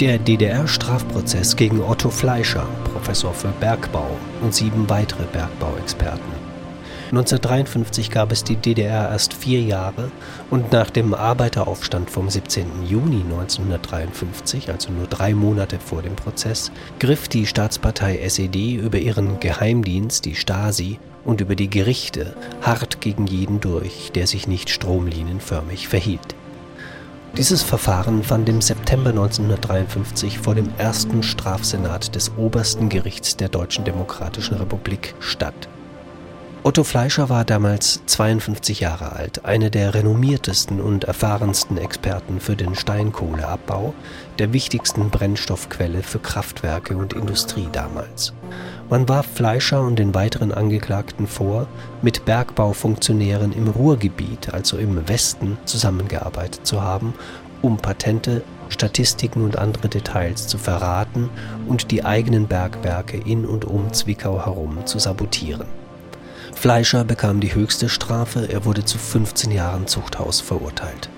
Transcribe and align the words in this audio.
Der 0.00 0.18
DDR-Strafprozess 0.18 1.54
gegen 1.54 1.80
Otto 1.80 2.10
Fleischer, 2.10 2.66
Professor 2.92 3.32
für 3.32 3.52
Bergbau, 3.60 4.10
und 4.40 4.54
sieben 4.54 4.88
weitere 4.88 5.24
Bergbauexperten. 5.24 6.42
1953 7.10 8.10
gab 8.10 8.32
es 8.32 8.42
die 8.42 8.56
DDR 8.56 9.10
erst 9.10 9.34
vier 9.34 9.60
Jahre 9.60 10.10
und 10.50 10.72
nach 10.72 10.88
dem 10.88 11.12
Arbeiteraufstand 11.12 12.10
vom 12.10 12.30
17. 12.30 12.86
Juni 12.88 13.20
1953, 13.20 14.70
also 14.70 14.90
nur 14.90 15.06
drei 15.06 15.34
Monate 15.34 15.78
vor 15.78 16.00
dem 16.00 16.16
Prozess, 16.16 16.72
griff 16.98 17.28
die 17.28 17.46
Staatspartei 17.46 18.18
SED 18.26 18.76
über 18.76 18.98
ihren 18.98 19.40
Geheimdienst, 19.40 20.24
die 20.24 20.34
Stasi, 20.34 20.98
und 21.24 21.40
über 21.40 21.54
die 21.54 21.70
Gerichte 21.70 22.34
hart 22.62 23.00
gegen 23.00 23.26
jeden 23.26 23.60
durch, 23.60 24.10
der 24.12 24.26
sich 24.26 24.48
nicht 24.48 24.70
stromlinienförmig 24.70 25.86
verhielt. 25.86 26.34
Dieses 27.36 27.62
Verfahren 27.62 28.22
fand 28.22 28.46
im 28.50 28.60
September 28.60 29.08
1953 29.08 30.38
vor 30.38 30.54
dem 30.54 30.68
ersten 30.76 31.22
Strafsenat 31.22 32.14
des 32.14 32.36
Obersten 32.36 32.90
Gerichts 32.90 33.38
der 33.38 33.48
Deutschen 33.48 33.86
Demokratischen 33.86 34.58
Republik 34.58 35.14
statt. 35.18 35.54
Otto 36.64 36.84
Fleischer 36.84 37.28
war 37.28 37.44
damals 37.44 38.02
52 38.06 38.78
Jahre 38.78 39.16
alt, 39.16 39.44
einer 39.44 39.68
der 39.68 39.94
renommiertesten 39.94 40.80
und 40.80 41.02
erfahrensten 41.02 41.76
Experten 41.76 42.38
für 42.38 42.54
den 42.54 42.76
Steinkohleabbau, 42.76 43.94
der 44.38 44.52
wichtigsten 44.52 45.10
Brennstoffquelle 45.10 46.04
für 46.04 46.20
Kraftwerke 46.20 46.96
und 46.96 47.14
Industrie 47.14 47.66
damals. 47.72 48.32
Man 48.88 49.08
warf 49.08 49.26
Fleischer 49.26 49.82
und 49.82 49.98
den 49.98 50.14
weiteren 50.14 50.52
Angeklagten 50.52 51.26
vor, 51.26 51.66
mit 52.00 52.24
Bergbaufunktionären 52.26 53.52
im 53.52 53.66
Ruhrgebiet, 53.66 54.54
also 54.54 54.76
im 54.76 55.08
Westen, 55.08 55.58
zusammengearbeitet 55.64 56.64
zu 56.64 56.80
haben, 56.80 57.12
um 57.60 57.78
Patente, 57.78 58.44
Statistiken 58.68 59.42
und 59.42 59.58
andere 59.58 59.88
Details 59.88 60.46
zu 60.46 60.58
verraten 60.58 61.28
und 61.66 61.90
die 61.90 62.04
eigenen 62.04 62.46
Bergwerke 62.46 63.16
in 63.16 63.46
und 63.46 63.64
um 63.64 63.92
Zwickau 63.92 64.46
herum 64.46 64.86
zu 64.86 65.00
sabotieren. 65.00 65.81
Fleischer 66.62 67.02
bekam 67.02 67.40
die 67.40 67.56
höchste 67.56 67.88
Strafe, 67.88 68.48
er 68.48 68.64
wurde 68.64 68.84
zu 68.84 68.96
15 68.96 69.50
Jahren 69.50 69.88
Zuchthaus 69.88 70.40
verurteilt. 70.40 71.08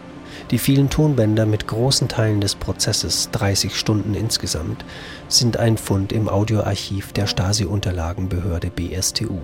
Die 0.50 0.56
vielen 0.56 0.88
Tonbänder 0.88 1.44
mit 1.44 1.68
großen 1.68 2.08
Teilen 2.08 2.40
des 2.40 2.54
Prozesses, 2.54 3.28
30 3.32 3.76
Stunden 3.76 4.14
insgesamt, 4.14 4.86
sind 5.28 5.58
ein 5.58 5.76
Fund 5.76 6.14
im 6.14 6.30
Audioarchiv 6.30 7.12
der 7.12 7.26
Stasi-Unterlagenbehörde 7.26 8.70
BSTU. 8.70 9.38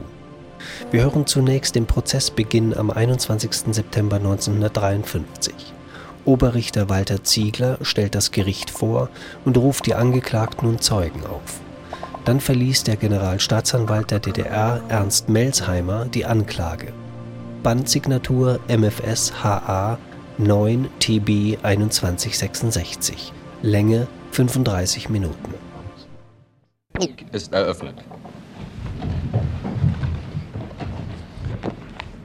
Wir 0.91 1.03
hören 1.03 1.27
zunächst 1.27 1.75
den 1.75 1.85
Prozessbeginn 1.85 2.75
am 2.75 2.91
21. 2.91 3.75
September 3.75 4.17
1953. 4.17 5.53
Oberrichter 6.25 6.89
Walter 6.89 7.25
Ziegler 7.25 7.77
stellt 7.83 8.15
das 8.15 8.31
Gericht 8.31 8.71
vor 8.71 9.11
und 9.45 9.59
ruft 9.59 9.85
die 9.85 9.95
Angeklagten 9.95 10.67
und 10.67 10.83
Zeugen 10.83 11.27
auf. 11.27 11.61
Dann 12.25 12.41
verließ 12.41 12.85
der 12.85 12.97
Generalstaatsanwalt 12.97 14.11
der 14.11 14.21
DDR 14.21 14.83
Ernst 14.89 15.29
Melsheimer 15.29 16.05
die 16.05 16.27
Anklage. 16.27 16.93
Bandsignatur 17.63 18.61
MFS 18.69 19.43
HA 19.43 19.99
9 20.39 20.89
TB 21.01 21.59
2166. 21.63 23.33
Länge 23.63 24.07
35 24.33 25.09
Minuten. 25.09 25.55
Ist 27.33 27.53
eröffnet. 27.53 27.95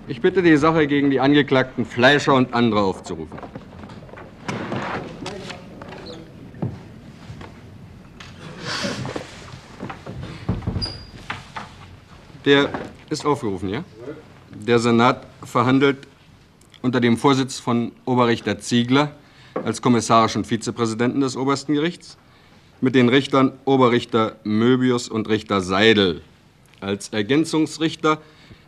Ich 0.07 0.21
bitte 0.21 0.43
die 0.43 0.57
Sache 0.57 0.87
gegen 0.87 1.09
die 1.09 1.19
Angeklagten 1.19 1.85
Fleischer 1.85 2.35
und 2.35 2.53
andere 2.53 2.81
aufzurufen. 2.81 3.39
Der 12.45 12.69
ist 13.09 13.25
aufgerufen, 13.25 13.69
ja? 13.69 13.83
Der 14.53 14.77
Senat 14.79 15.25
verhandelt 15.43 16.07
unter 16.83 17.01
dem 17.01 17.17
Vorsitz 17.17 17.59
von 17.59 17.91
Oberrichter 18.05 18.59
Ziegler 18.59 19.11
als 19.55 19.81
kommissarischen 19.81 20.45
Vizepräsidenten 20.45 21.21
des 21.21 21.35
Obersten 21.35 21.73
Gerichts 21.73 22.17
mit 22.81 22.93
den 22.93 23.09
Richtern 23.09 23.53
Oberrichter 23.65 24.35
Möbius 24.43 25.09
und 25.09 25.27
Richter 25.27 25.61
Seidel. 25.61 26.21
Als 26.81 27.09
Ergänzungsrichter 27.09 28.21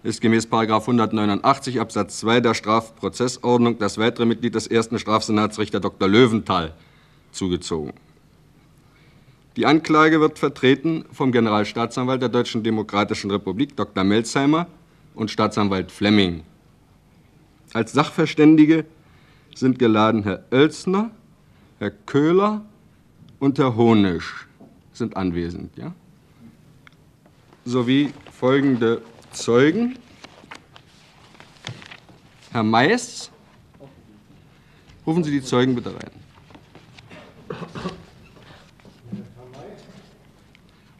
ist 0.04 0.22
gemäß 0.22 0.48
189 0.52 1.80
Absatz 1.80 2.20
2 2.20 2.40
der 2.40 2.56
Strafprozessordnung 2.56 3.78
das 3.78 4.00
weitere 4.00 4.26
Mitglied 4.26 4.56
des 4.56 4.66
ersten 4.66 4.98
Strafsenats 4.98 5.60
Richter 5.60 5.80
Dr. 5.80 6.08
Löwenthal 6.08 6.74
zugezogen. 7.32 7.94
Die 9.58 9.66
Anklage 9.66 10.22
wird 10.22 10.38
vertreten 10.38 11.04
vom 11.12 11.32
Generalstaatsanwalt 11.32 12.22
der 12.22 12.30
Deutschen 12.30 12.62
Demokratischen 12.62 13.32
Republik, 13.32 13.76
Dr. 13.76 14.04
Melzheimer, 14.04 14.68
und 15.16 15.32
Staatsanwalt 15.32 15.92
Flemming. 15.92 16.44
Als 17.74 17.92
Sachverständige 17.92 18.86
sind 19.56 19.80
geladen 19.80 20.22
Herr 20.22 20.44
Oelsner, 20.52 21.10
Herr 21.80 21.90
Köhler 21.90 22.66
und 23.40 23.58
Herr 23.58 23.76
Honisch 23.76 24.48
sind 24.94 25.18
anwesend. 25.18 25.76
Ja? 25.76 25.96
Sowie 27.66 28.14
folgende 28.32 29.02
Zeugen. 29.32 29.98
Herr 32.52 32.62
Mais, 32.62 33.32
rufen 35.08 35.24
Sie 35.24 35.32
die 35.32 35.42
Zeugen 35.42 35.74
bitte 35.74 35.96
rein. 35.96 36.12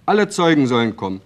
Alle 0.08 0.30
Zeugen 0.30 0.66
sollen 0.68 0.96
kommen. 0.96 1.20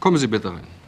Kommen 0.00 0.16
Sie 0.16 0.26
bitte 0.26 0.50
rein. 0.50 0.81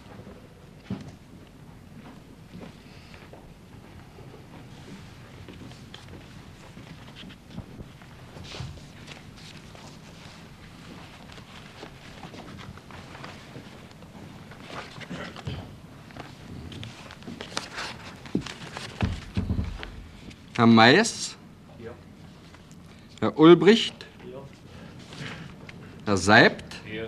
Herr 20.64 20.72
Mais? 20.72 21.36
Ja. 21.78 21.90
Herr 23.20 23.38
Ulbricht? 23.38 24.06
Ja. 24.32 24.38
Herr 26.06 26.16
Seibt? 26.16 26.64
Ja. 26.90 27.02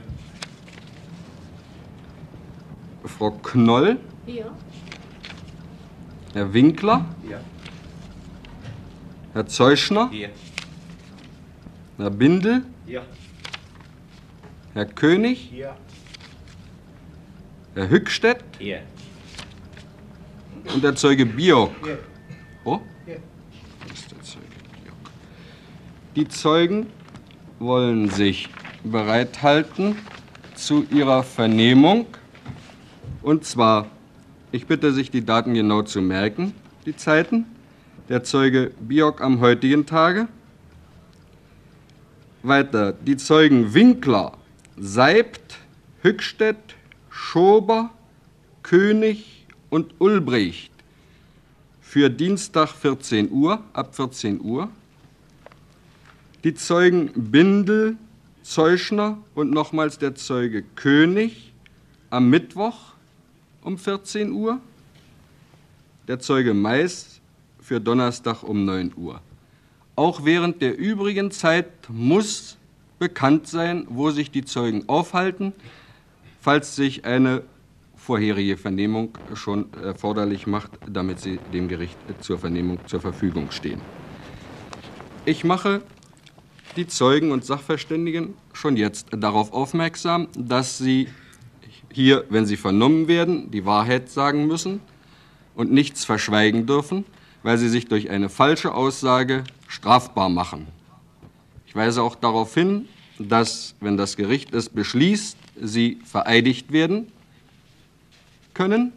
Frau 3.06 3.30
Knoll? 3.30 3.96
Ja. 4.26 4.44
Herr 6.34 6.52
Winkler? 6.52 7.06
Ja. 7.30 7.40
Herr 9.32 9.46
Zeuschner? 9.46 10.10
Ja. 10.12 10.28
Herr 11.96 12.10
Bindel? 12.10 12.62
Ja. 12.86 13.00
Herr 14.74 14.84
König? 14.84 15.50
Ja. 15.50 15.74
Herr 17.74 17.88
Hückstedt? 17.88 18.44
Ja. 18.58 18.80
Und 20.74 20.84
der 20.84 20.94
Zeuge 20.94 21.24
Biok? 21.24 21.70
Ja. 21.86 21.94
Oh? 22.62 22.80
Die 26.16 26.26
Zeugen 26.26 26.86
wollen 27.58 28.08
sich 28.08 28.48
bereithalten 28.82 29.96
zu 30.54 30.86
ihrer 30.90 31.22
Vernehmung. 31.22 32.06
Und 33.20 33.44
zwar, 33.44 33.88
ich 34.50 34.66
bitte 34.66 34.92
sich, 34.92 35.10
die 35.10 35.26
Daten 35.26 35.52
genau 35.52 35.82
zu 35.82 36.00
merken, 36.00 36.54
die 36.86 36.96
Zeiten. 36.96 37.44
Der 38.08 38.24
Zeuge 38.24 38.72
Biok 38.80 39.20
am 39.20 39.40
heutigen 39.40 39.84
Tage. 39.84 40.26
Weiter, 42.42 42.94
die 42.94 43.18
Zeugen 43.18 43.74
Winkler, 43.74 44.32
Seibt, 44.78 45.58
Hückstedt, 46.00 46.76
Schober, 47.10 47.90
König 48.62 49.46
und 49.68 49.92
Ulbricht 49.98 50.72
für 51.82 52.08
Dienstag 52.08 52.70
14 52.70 53.30
Uhr, 53.30 53.60
ab 53.74 53.94
14 53.94 54.40
Uhr 54.40 54.70
die 56.46 56.54
Zeugen 56.54 57.10
Bindel, 57.12 57.96
Zeuschner 58.44 59.18
und 59.34 59.50
nochmals 59.50 59.98
der 59.98 60.14
Zeuge 60.14 60.62
König 60.76 61.52
am 62.08 62.30
Mittwoch 62.30 62.92
um 63.62 63.76
14 63.76 64.30
Uhr, 64.30 64.60
der 66.06 66.20
Zeuge 66.20 66.54
Mais 66.54 67.20
für 67.58 67.80
Donnerstag 67.80 68.44
um 68.44 68.64
9 68.64 68.92
Uhr. 68.96 69.20
Auch 69.96 70.24
während 70.24 70.62
der 70.62 70.78
übrigen 70.78 71.32
Zeit 71.32 71.66
muss 71.88 72.56
bekannt 73.00 73.48
sein, 73.48 73.84
wo 73.88 74.12
sich 74.12 74.30
die 74.30 74.44
Zeugen 74.44 74.88
aufhalten, 74.88 75.52
falls 76.40 76.76
sich 76.76 77.04
eine 77.04 77.42
vorherige 77.96 78.56
Vernehmung 78.56 79.18
schon 79.34 79.66
erforderlich 79.82 80.46
macht, 80.46 80.70
damit 80.88 81.18
sie 81.18 81.40
dem 81.52 81.66
Gericht 81.66 81.98
zur 82.20 82.38
Vernehmung 82.38 82.78
zur 82.86 83.00
Verfügung 83.00 83.50
stehen. 83.50 83.80
Ich 85.24 85.42
mache 85.42 85.82
die 86.76 86.86
Zeugen 86.86 87.32
und 87.32 87.44
Sachverständigen 87.44 88.34
schon 88.52 88.76
jetzt 88.76 89.08
darauf 89.10 89.52
aufmerksam, 89.52 90.28
dass 90.36 90.78
sie 90.78 91.08
hier, 91.92 92.24
wenn 92.28 92.44
sie 92.46 92.56
vernommen 92.56 93.08
werden, 93.08 93.50
die 93.50 93.64
Wahrheit 93.64 94.10
sagen 94.10 94.46
müssen 94.46 94.80
und 95.54 95.72
nichts 95.72 96.04
verschweigen 96.04 96.66
dürfen, 96.66 97.04
weil 97.42 97.58
sie 97.58 97.68
sich 97.68 97.86
durch 97.86 98.10
eine 98.10 98.28
falsche 98.28 98.74
Aussage 98.74 99.44
strafbar 99.68 100.28
machen. 100.28 100.66
Ich 101.66 101.74
weise 101.74 102.02
auch 102.02 102.14
darauf 102.14 102.52
hin, 102.54 102.88
dass, 103.18 103.74
wenn 103.80 103.96
das 103.96 104.16
Gericht 104.16 104.54
es 104.54 104.68
beschließt, 104.68 105.38
sie 105.60 105.98
vereidigt 106.04 106.70
werden 106.72 107.10
können 108.52 108.92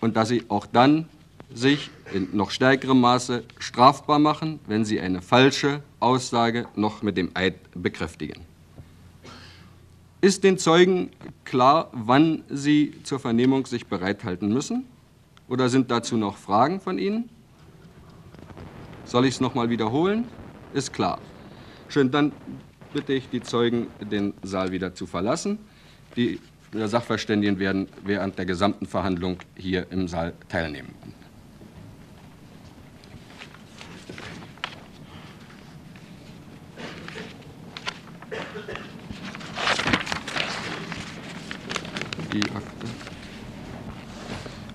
und 0.00 0.16
dass 0.16 0.28
sie 0.28 0.44
auch 0.48 0.66
dann 0.66 1.08
sich 1.52 1.90
in 2.12 2.28
noch 2.36 2.50
stärkerem 2.50 3.00
Maße 3.00 3.44
strafbar 3.58 4.18
machen, 4.18 4.60
wenn 4.66 4.84
sie 4.84 5.00
eine 5.00 5.22
falsche 5.22 5.82
Aussage 6.00 6.66
noch 6.76 7.02
mit 7.02 7.16
dem 7.16 7.30
Eid 7.34 7.56
bekräftigen. 7.74 8.42
Ist 10.20 10.44
den 10.44 10.58
Zeugen 10.58 11.10
klar, 11.44 11.90
wann 11.92 12.42
sie 12.48 12.94
zur 13.02 13.18
Vernehmung 13.20 13.66
sich 13.66 13.86
bereithalten 13.86 14.52
müssen? 14.52 14.84
Oder 15.48 15.68
sind 15.68 15.90
dazu 15.90 16.16
noch 16.16 16.36
Fragen 16.36 16.80
von 16.80 16.98
Ihnen? 16.98 17.28
Soll 19.04 19.26
ich 19.26 19.34
es 19.34 19.40
noch 19.40 19.54
mal 19.54 19.70
wiederholen? 19.70 20.24
Ist 20.74 20.92
klar. 20.92 21.20
Schön, 21.88 22.10
dann 22.10 22.32
bitte 22.92 23.12
ich 23.12 23.28
die 23.28 23.40
Zeugen, 23.40 23.86
den 24.00 24.34
Saal 24.42 24.72
wieder 24.72 24.94
zu 24.94 25.06
verlassen. 25.06 25.58
Die 26.16 26.40
Sachverständigen 26.72 27.58
werden 27.58 27.88
während 28.04 28.38
der 28.38 28.46
gesamten 28.46 28.86
Verhandlung 28.86 29.38
hier 29.54 29.86
im 29.90 30.08
Saal 30.08 30.32
teilnehmen. 30.48 30.94
Die 42.36 42.42
Akte. 42.50 42.86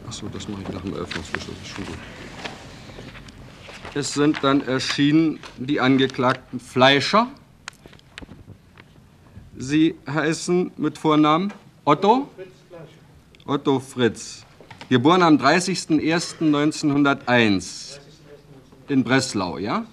Achso, 0.08 0.28
das 0.34 0.48
mache 0.48 0.64
ich 0.64 0.70
nach 0.70 0.82
dem 0.82 0.96
Eröffnungsbeschluss. 0.96 1.56
Ist 1.62 1.68
schon 1.68 1.86
gut. 1.86 2.00
Es 3.94 4.16
sind 4.16 4.44
dann 4.44 4.66
erschienen 4.66 5.40
die 5.58 5.80
Angeklagten 5.80 6.60
Fleischer. 6.60 7.28
Sie 9.56 9.94
heißen 10.10 10.72
mit 10.78 10.98
Vornamen 10.98 11.54
Otto? 11.86 12.28
Otto 13.46 13.80
Fritz. 13.80 14.44
Geboren 14.90 15.22
am 15.22 15.38
30.01.1901 15.38 18.00
in 18.88 19.04
Breslau, 19.04 19.60
ja? 19.60 19.86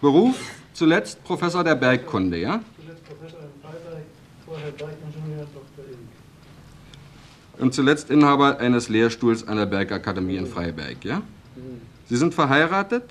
Beruf 0.00 0.36
zuletzt 0.72 1.22
Professor 1.24 1.62
der 1.62 1.74
Bergkunde, 1.74 2.38
ja? 2.38 2.62
Und 7.58 7.74
zuletzt 7.74 8.10
Inhaber 8.10 8.58
eines 8.58 8.88
Lehrstuhls 8.88 9.46
an 9.46 9.56
der 9.56 9.66
Bergakademie 9.66 10.36
in 10.36 10.46
Freiberg, 10.46 11.04
ja? 11.04 11.22
Sie 12.06 12.16
sind 12.16 12.34
verheiratet? 12.34 13.04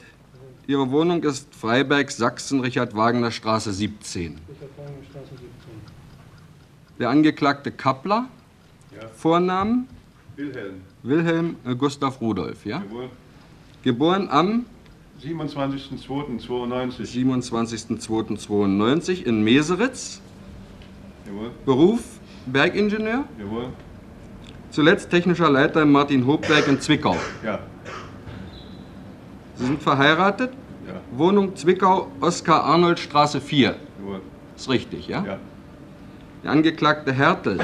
Ihre 0.68 0.90
Wohnung 0.92 1.24
ist 1.24 1.54
Freiberg, 1.54 2.12
Sachsen, 2.12 2.60
Richard 2.62 2.96
Wagner 2.96 3.32
Straße 3.32 3.72
17. 3.72 4.38
Der 7.00 7.10
Angeklagte 7.10 7.72
Kappler, 7.72 8.28
Ja. 8.96 9.08
Vornamen 9.16 9.88
Wilhelm. 10.36 10.82
Wilhelm 11.04 11.56
äh, 11.66 11.76
Gustav 11.76 12.20
Rudolf, 12.22 12.66
ja? 12.66 12.82
Jawohl. 12.84 13.10
Geboren 13.84 14.28
am 14.30 14.66
27.02.92. 15.24 17.26
27.02.92 17.26 19.24
in 19.24 19.44
Meseritz. 19.44 20.22
Jawohl. 21.26 21.52
Beruf 21.66 22.02
Bergingenieur. 22.46 23.26
Jawohl. 23.40 23.70
Zuletzt 24.78 25.10
technischer 25.10 25.50
Leiter 25.50 25.82
im 25.82 25.92
Martin 25.92 26.28
Hobberg 26.28 26.68
in 26.68 26.80
Zwickau. 26.80 27.18
Ja. 27.44 27.58
Sie 29.56 29.66
sind 29.66 29.82
verheiratet. 29.82 30.52
Ja. 30.86 30.94
Wohnung 31.18 31.56
Zwickau, 31.56 32.12
Oskar 32.22 32.64
Arnold 32.64 33.00
Straße 33.00 33.42
4. 33.42 33.76
Jawohl. 34.00 34.22
Ist 34.56 34.70
richtig, 34.70 35.08
ja? 35.08 35.26
Ja. 35.26 35.40
Der 36.44 36.52
Angeklagte 36.52 37.12
Hertel. 37.12 37.58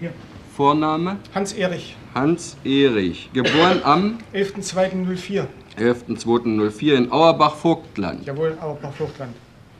Ja. 0.00 0.10
Vorname 0.56 1.18
Hans 1.32 1.52
Erich, 1.52 1.96
Hans 2.12 2.56
Erich. 2.64 3.30
Geboren 3.32 3.80
am 3.84 4.18
11.02.04. 4.34 5.46
11.02.04 5.78 6.92
in 6.94 7.12
Auerbach-Vogtland. 7.12 8.26
Jawohl, 8.26 8.58
Auerbach 8.60 8.92
Fruchtland. 8.94 9.36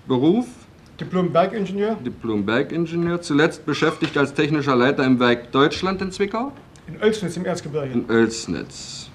Beruf 0.07 0.47
Diplom-Bergingenieur 1.01 1.97
Diplom-Bergingenieur. 2.05 3.21
Zuletzt 3.23 3.65
beschäftigt 3.67 4.17
als 4.19 4.35
technischer 4.35 4.77
Leiter 4.77 5.05
im 5.05 5.19
Werk 5.21 5.51
Deutschland 5.53 6.01
in 6.03 6.13
Zwickau. 6.13 6.53
in 6.87 7.01
Oelsnitz 7.03 7.37
im 7.37 7.45
Erzgebirge. 7.45 7.93
in 7.93 8.09
Oelsnitz. 8.11 9.09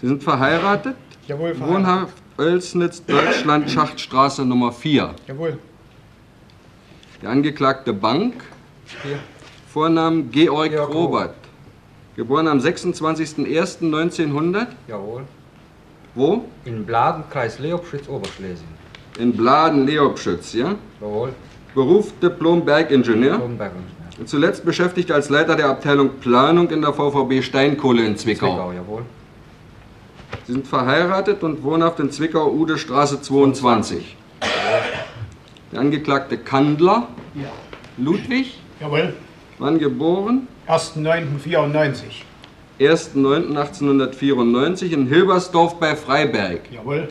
Sie 0.00 0.06
sind 0.08 0.22
verheiratet. 0.22 0.96
Jawohl, 1.28 1.54
verheiratet. 1.54 1.86
Wohnhaft 1.86 2.14
Oelsnitz, 2.38 3.04
Deutschland, 3.04 3.70
Schachtstraße 3.74 4.44
Nummer 4.44 4.72
4. 4.72 5.14
Jawohl. 5.26 5.58
Der 7.22 7.30
Angeklagte 7.30 7.92
Bank. 7.92 8.34
Vornamen 9.68 10.30
Georg, 10.30 10.70
Georg 10.70 10.94
Robert. 10.94 11.34
Geboren 12.16 12.48
am 12.48 12.58
26.01.1900. 12.58 14.66
Jawohl. 14.88 15.22
Wo? 16.14 16.44
In 16.64 16.84
Bladenkreis 16.84 17.58
Leobschütz, 17.58 18.08
Oberschlesien. 18.08 18.68
In 19.18 19.36
Bladen, 19.36 19.86
Leobschütz, 19.86 20.52
ja? 20.54 20.74
Jawohl. 21.00 21.32
Beruf 21.74 22.12
Diplom 22.20 22.64
Bergingenieur. 22.64 23.38
Kronbergingenieur. 23.38 23.90
Und 24.18 24.28
zuletzt 24.28 24.64
beschäftigt 24.64 25.10
als 25.12 25.30
Leiter 25.30 25.56
der 25.56 25.68
Abteilung 25.70 26.10
Planung 26.20 26.68
in 26.70 26.82
der 26.82 26.92
VVB 26.92 27.42
Steinkohle 27.42 28.04
in 28.04 28.16
Zwickau, 28.16 28.72
jawohl. 28.72 29.02
Sie 30.46 30.52
sind 30.52 30.66
verheiratet 30.66 31.42
und 31.42 31.62
wohnhaft 31.62 32.00
in 32.00 32.10
Zwickau, 32.10 32.50
Ude 32.50 32.76
Straße 32.76 33.22
22. 33.22 34.16
Der 35.72 35.80
Angeklagte 35.80 36.36
Kandler, 36.38 37.08
Ja. 37.34 37.48
Ludwig, 37.96 38.58
Jawohl. 38.80 39.14
wann 39.58 39.78
geboren? 39.78 40.48
1.09.94. 40.68 42.24
1.9.1894 42.80 44.92
in 44.92 45.06
Hilbersdorf 45.06 45.78
bei 45.78 45.94
Freiberg. 45.94 46.60
Jawohl. 46.72 47.08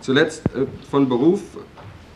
Zuletzt 0.00 0.42
äh, 0.54 0.66
von 0.90 1.08
Beruf 1.08 1.40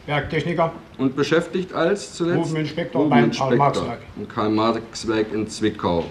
Bergtechniker. 0.06 0.72
und 0.98 1.14
beschäftigt 1.16 1.72
als 1.72 2.12
zuletzt 2.14 2.42
Grubeninspektor 2.50 3.08
beim 3.08 3.30
Karl-Marx-Werk. 3.30 4.00
im 4.16 4.26
Karl-Marx-Werk 4.28 5.32
in 5.32 5.48
Zwickau. 5.48 6.04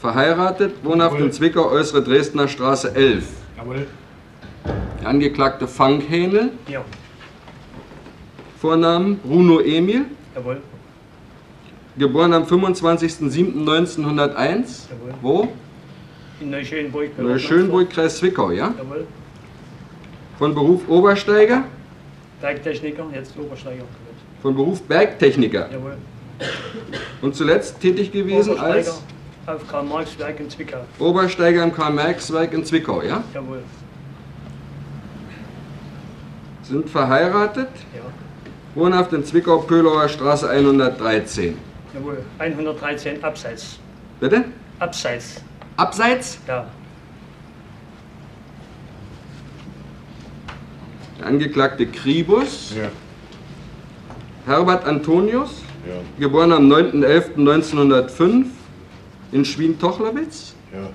Verheiratet, 0.00 0.74
wohnhaft 0.84 1.14
in 1.14 1.20
Jawohl. 1.20 1.32
Zwickau, 1.32 1.70
Äußere 1.70 2.02
Dresdner 2.02 2.46
Straße 2.48 2.94
11. 2.94 3.24
Jawohl. 3.56 3.86
Der 5.00 5.08
Angeklagte 5.08 5.66
Fanghähnel, 5.66 6.50
Ja. 6.68 6.84
Vornamen 8.60 9.18
Bruno 9.20 9.60
Emil, 9.60 10.04
Jawohl. 10.34 10.60
geboren 11.96 12.32
am 12.34 12.42
25.07.1901. 12.44 14.36
Jawohl. 14.36 14.64
Wo? 15.22 15.48
In 16.40 16.50
Neuschönburg. 16.50 17.10
Schönburg, 17.38 17.90
Kreis 17.90 18.18
Zwickau, 18.18 18.50
ja? 18.50 18.72
Jawohl. 18.78 19.06
Von 20.38 20.54
Beruf 20.54 20.88
Obersteiger, 20.88 21.64
Bergtechniker, 22.40 23.04
jetzt 23.12 23.36
Obersteiger. 23.36 23.82
von 24.40 24.54
Beruf 24.54 24.80
Bergtechniker 24.82 25.68
Jawohl. 25.72 25.96
und 27.22 27.34
zuletzt 27.34 27.80
tätig 27.80 28.12
gewesen 28.12 28.52
Obersteiger 28.52 28.74
als 28.74 29.02
auf 29.46 29.66
Karl-Marx-Werk 29.66 30.38
in 30.38 30.48
Zwickau. 30.50 30.78
Obersteiger 31.00 31.64
im 31.64 31.72
Karl-Marx-Werk 31.74 32.52
in 32.52 32.64
Zwickau, 32.64 33.02
ja? 33.02 33.24
Jawohl. 33.34 33.62
Sind 36.62 36.88
verheiratet, 36.90 37.68
Ja. 37.96 38.02
wohnhaft 38.74 39.12
in 39.14 39.24
Zwickau, 39.24 39.58
Pöhlauer 39.58 40.08
Straße 40.08 40.48
113. 40.48 41.56
Jawohl. 41.94 42.18
113 42.38 43.24
abseits. 43.24 43.78
Bitte? 44.20 44.44
Abseits. 44.78 45.42
Abseits? 45.78 46.38
Ja. 46.46 46.66
Der 51.18 51.26
Angeklagte 51.26 51.86
Kribus, 51.86 52.74
Ja. 52.76 52.90
Herbert 54.46 54.84
Antonius, 54.86 55.62
Ja. 55.86 55.94
geboren 56.18 56.52
am 56.52 56.68
9.11.1905, 56.68 58.46
in 59.32 59.44
Schwien-Tochlowitz. 59.44 60.54
Ja. 60.72 60.90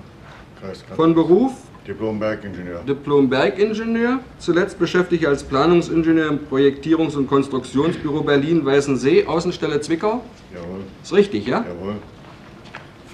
Von 0.96 1.14
Beruf 1.14 1.52
Diplom-Bergingenieur. 1.86 2.80
Diplom-Bergingenieur. 2.88 4.20
Zuletzt 4.38 4.78
beschäftigt 4.78 5.26
als 5.26 5.42
Planungsingenieur 5.44 6.28
im 6.28 6.38
Projektierungs- 6.50 7.16
und 7.16 7.26
Konstruktionsbüro 7.26 8.22
Berlin-Weißensee, 8.22 9.26
Außenstelle 9.26 9.80
Zwickau. 9.82 10.22
Jawohl, 10.54 10.80
Ist 11.02 11.12
richtig, 11.12 11.46
ja? 11.46 11.62
jawohl, 11.68 11.96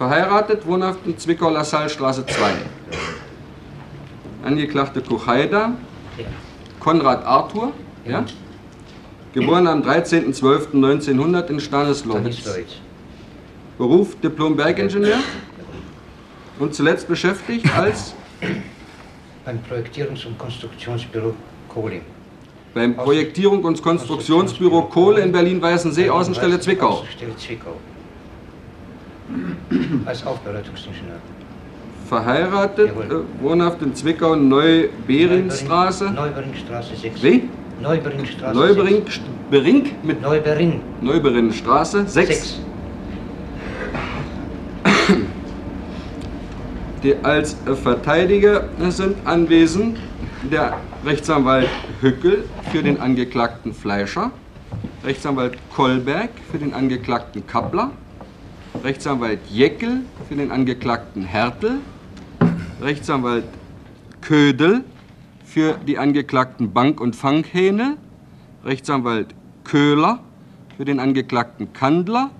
Verheiratet, 0.00 0.64
wohnhaft 0.64 1.00
in 1.04 1.18
Zwickau-Lassalle-Straße 1.18 2.24
2. 2.24 2.52
Angeklagte 4.42 5.02
Kuchaida. 5.02 5.74
Konrad 6.78 7.22
Arthur, 7.26 7.72
ja? 8.06 8.24
Geboren 9.34 9.66
am 9.66 9.82
13.12.1900 9.82 11.46
in. 11.48 11.60
Stanislowitz. 11.60 12.42
Beruf 13.76 14.16
Diplom-Bergingenieur. 14.22 15.18
Und 16.58 16.74
zuletzt 16.74 17.06
beschäftigt 17.06 17.66
als 17.76 18.14
Beim 19.44 19.58
Projektierungs- 19.70 20.26
und 20.26 20.38
Konstruktionsbüro 20.38 21.34
Kohle. 21.68 22.00
beim 22.72 22.96
Projektierung- 22.96 23.64
und 23.64 23.82
Konstruktionsbüro 23.82 24.80
Kohle 24.84 25.20
in 25.20 25.30
Berlin-Weißensee, 25.30 26.08
Außenstelle 26.08 26.58
Zwickau. 26.58 27.00
Außenstelle 27.00 27.36
Zwickau. 27.36 27.76
Als 30.06 30.26
Aufbereitungsingenieur. 30.26 31.16
Verheiratet, 32.08 32.88
äh, 32.90 33.42
wohnhaft 33.42 33.82
in 33.82 33.94
Zwickau, 33.94 34.34
Neu-Beringstraße. 34.34 36.10
Neuberingstraße 36.10 36.96
6. 36.96 37.22
Wie? 37.22 37.48
Neuberingstraße 37.80 38.58
Neubering, 38.58 39.02
Bering 39.50 39.84
6. 39.84 39.94
mit 40.02 40.20
Neubering 40.20 40.80
Neuberinnenstraße 41.00 42.06
6. 42.06 42.28
6. 42.28 42.60
Die 47.02 47.16
als 47.22 47.56
Verteidiger 47.82 48.64
sind 48.90 49.16
anwesend 49.24 49.98
der 50.50 50.76
Rechtsanwalt 51.04 51.68
Hückel 52.02 52.44
für 52.70 52.82
den 52.82 53.00
Angeklagten 53.00 53.72
Fleischer, 53.72 54.30
Rechtsanwalt 55.02 55.56
Kolberg 55.74 56.28
für 56.50 56.58
den 56.58 56.74
Angeklagten 56.74 57.46
Kappler, 57.46 57.92
Rechtsanwalt 58.82 59.40
Jeckel 59.50 60.00
für 60.26 60.36
den 60.36 60.50
Angeklagten 60.50 61.22
Hertel, 61.22 61.80
Rechtsanwalt 62.80 63.44
Ködel 64.22 64.84
für 65.44 65.74
die 65.86 65.98
Angeklagten 65.98 66.72
Bank- 66.72 67.00
und 67.00 67.14
Fanghähne, 67.14 67.98
Rechtsanwalt 68.64 69.34
Köhler 69.64 70.20
für 70.78 70.86
den 70.86 70.98
Angeklagten 70.98 71.74
Kandler 71.74 72.30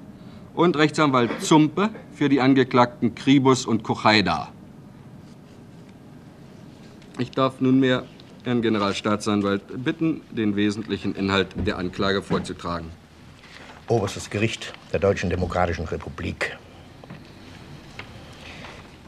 und 0.55 0.77
Rechtsanwalt 0.79 1.43
Zumpe 1.43 1.91
für 2.15 2.31
die 2.31 2.41
Angeklagten 2.41 3.15
Kribus 3.15 3.67
und 3.67 3.83
Kuchaida. 3.83 4.49
Ich 7.19 7.33
darf 7.33 7.61
nunmehr 7.61 8.05
Herrn 8.45 8.63
Generalstaatsanwalt 8.63 9.85
bitten, 9.85 10.23
den 10.31 10.57
wesentlichen 10.57 11.15
Inhalt 11.15 11.49
der 11.67 11.77
Anklage 11.77 12.23
vorzutragen. 12.23 12.87
Oberstes 13.91 14.31
Gericht 14.31 14.73
der 14.93 15.01
Deutschen 15.01 15.31
Demokratischen 15.31 15.85
Republik. 15.85 16.57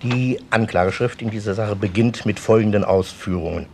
Die 0.03 0.41
Anklageschrift 0.51 1.23
in 1.23 1.31
dieser 1.31 1.55
Sache 1.55 1.77
beginnt 1.77 2.27
mit 2.27 2.41
folgenden 2.41 2.83
Ausführungen. 2.83 3.67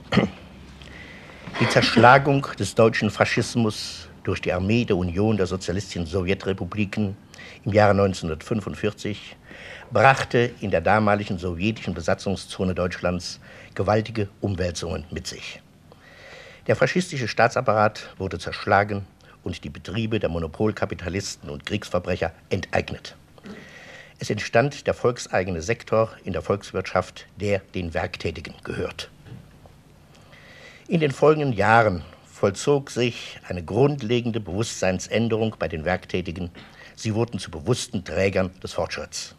Die 1.61 1.69
Zerschlagung 1.71 2.47
des 2.59 2.75
deutschen 2.75 3.09
Faschismus 3.09 4.11
durch 4.23 4.43
die 4.43 4.53
Armee 4.53 4.85
der 4.85 4.99
Union 4.99 5.39
der 5.39 5.47
Sozialistischen 5.47 6.05
Sowjetrepubliken 6.05 7.17
im 7.65 7.73
Jahre 7.73 7.93
1945 7.93 9.35
brachte 9.91 10.51
in 10.61 10.71
der 10.71 10.83
damaligen 10.83 11.39
sowjetischen 11.39 11.95
Besatzungszone 11.95 12.75
Deutschlands 12.75 13.41
gewaltige 13.75 14.29
Umwälzungen 14.43 15.07
mit 15.11 15.27
sich. 15.27 15.63
Der 16.67 16.77
faschistische 16.77 17.29
Staatsapparat 17.29 18.15
wurde 18.19 18.39
zerschlagen 18.39 19.07
und 19.45 19.65
die 19.65 19.71
Betriebe 19.71 20.21
der 20.21 20.29
Monopolkapitalisten 20.29 21.51
und 21.51 21.67
Kriegsverbrecher 21.67 22.33
enteignet. 22.51 23.17
Es 24.19 24.31
entstand 24.31 24.87
der 24.87 24.95
volkseigene 24.95 25.63
Sektor 25.63 26.11
in 26.25 26.33
der 26.33 26.43
Volkswirtschaft, 26.43 27.27
der 27.37 27.61
den 27.75 27.95
Werktätigen 27.95 28.55
gehört. 28.65 29.11
In 30.89 31.01
den 31.01 31.13
folgenden 31.13 31.53
Jahren 31.53 32.03
vollzog 32.27 32.91
sich 32.91 33.39
eine 33.49 33.63
grundlegende 33.63 34.41
Bewusstseinsänderung 34.41 35.55
bei 35.59 35.69
den 35.69 35.85
Werktätigen. 35.85 36.51
Sie 36.97 37.15
wurden 37.15 37.39
zu 37.39 37.51
bewussten 37.51 38.05
Trägern 38.05 38.51
des 38.63 38.73
Fortschritts. 38.73 39.35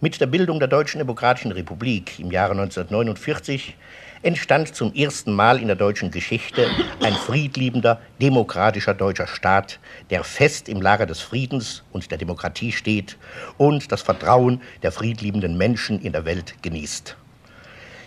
Mit 0.00 0.20
der 0.20 0.26
Bildung 0.26 0.58
der 0.58 0.68
Deutschen 0.68 0.98
Demokratischen 0.98 1.52
Republik 1.52 2.18
im 2.18 2.30
Jahre 2.30 2.52
1949 2.52 3.76
entstand 4.22 4.74
zum 4.74 4.92
ersten 4.94 5.32
Mal 5.32 5.60
in 5.60 5.68
der 5.68 5.76
deutschen 5.76 6.10
Geschichte 6.10 6.66
ein 7.02 7.14
friedliebender, 7.14 8.00
demokratischer 8.20 8.94
deutscher 8.94 9.26
Staat, 9.26 9.78
der 10.10 10.24
fest 10.24 10.68
im 10.68 10.80
Lager 10.80 11.06
des 11.06 11.20
Friedens 11.20 11.84
und 11.92 12.10
der 12.10 12.18
Demokratie 12.18 12.72
steht 12.72 13.16
und 13.56 13.92
das 13.92 14.02
Vertrauen 14.02 14.60
der 14.82 14.92
friedliebenden 14.92 15.56
Menschen 15.56 16.00
in 16.00 16.12
der 16.12 16.24
Welt 16.24 16.54
genießt. 16.62 17.16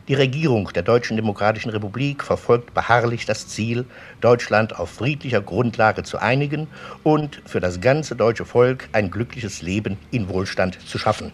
Die 0.07 0.15
Regierung 0.15 0.69
der 0.73 0.83
Deutschen 0.83 1.15
Demokratischen 1.15 1.69
Republik 1.69 2.23
verfolgt 2.23 2.73
beharrlich 2.73 3.25
das 3.25 3.47
Ziel, 3.47 3.85
Deutschland 4.19 4.77
auf 4.77 4.89
friedlicher 4.89 5.41
Grundlage 5.41 6.03
zu 6.03 6.17
einigen 6.17 6.67
und 7.03 7.41
für 7.45 7.59
das 7.59 7.79
ganze 7.79 8.15
deutsche 8.15 8.43
Volk 8.43 8.89
ein 8.93 9.11
glückliches 9.11 9.61
Leben 9.61 9.97
in 10.09 10.27
Wohlstand 10.27 10.79
zu 10.85 10.97
schaffen. 10.97 11.31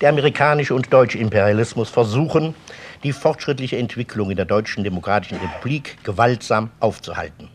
Der 0.00 0.08
amerikanische 0.08 0.74
und 0.74 0.92
deutsche 0.92 1.18
Imperialismus 1.18 1.88
versuchen, 1.88 2.54
die 3.04 3.12
fortschrittliche 3.12 3.76
Entwicklung 3.76 4.30
in 4.30 4.36
der 4.36 4.46
Deutschen 4.46 4.82
Demokratischen 4.82 5.38
Republik 5.38 5.98
gewaltsam 6.04 6.70
aufzuhalten. 6.80 7.50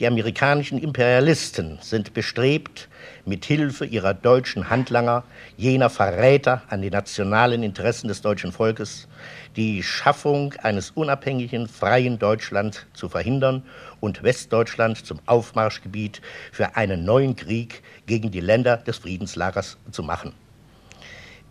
Die 0.00 0.06
amerikanischen 0.06 0.78
Imperialisten 0.78 1.78
sind 1.82 2.14
bestrebt, 2.14 2.88
mit 3.26 3.44
Hilfe 3.44 3.84
ihrer 3.84 4.14
deutschen 4.14 4.70
Handlanger, 4.70 5.22
jener 5.56 5.90
Verräter 5.90 6.62
an 6.70 6.80
den 6.80 6.92
nationalen 6.92 7.62
Interessen 7.62 8.08
des 8.08 8.22
deutschen 8.22 8.50
Volkes, 8.50 9.06
die 9.54 9.82
Schaffung 9.82 10.54
eines 10.62 10.90
unabhängigen, 10.92 11.68
freien 11.68 12.18
Deutschland 12.18 12.86
zu 12.94 13.10
verhindern 13.10 13.62
und 14.00 14.22
Westdeutschland 14.22 15.04
zum 15.04 15.20
Aufmarschgebiet 15.26 16.22
für 16.50 16.74
einen 16.74 17.04
neuen 17.04 17.36
Krieg 17.36 17.82
gegen 18.06 18.30
die 18.30 18.40
Länder 18.40 18.78
des 18.78 18.98
Friedenslagers 18.98 19.76
zu 19.90 20.02
machen. 20.02 20.32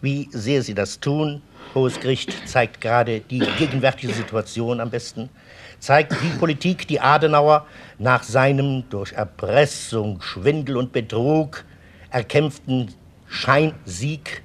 Wie 0.01 0.27
sehr 0.31 0.63
sie 0.63 0.73
das 0.73 0.99
tun, 0.99 1.43
Hohes 1.75 1.99
Gericht 1.99 2.47
zeigt 2.47 2.81
gerade 2.81 3.19
die 3.19 3.39
gegenwärtige 3.59 4.11
Situation 4.11 4.79
am 4.79 4.89
besten, 4.89 5.29
zeigt 5.77 6.13
die 6.23 6.37
Politik, 6.39 6.87
die 6.87 6.99
Adenauer 6.99 7.67
nach 7.99 8.23
seinem 8.23 8.83
durch 8.89 9.13
Erpressung, 9.13 10.19
Schwindel 10.21 10.77
und 10.77 10.91
Betrug 10.91 11.63
erkämpften 12.09 12.93
Scheinsieg 13.27 14.41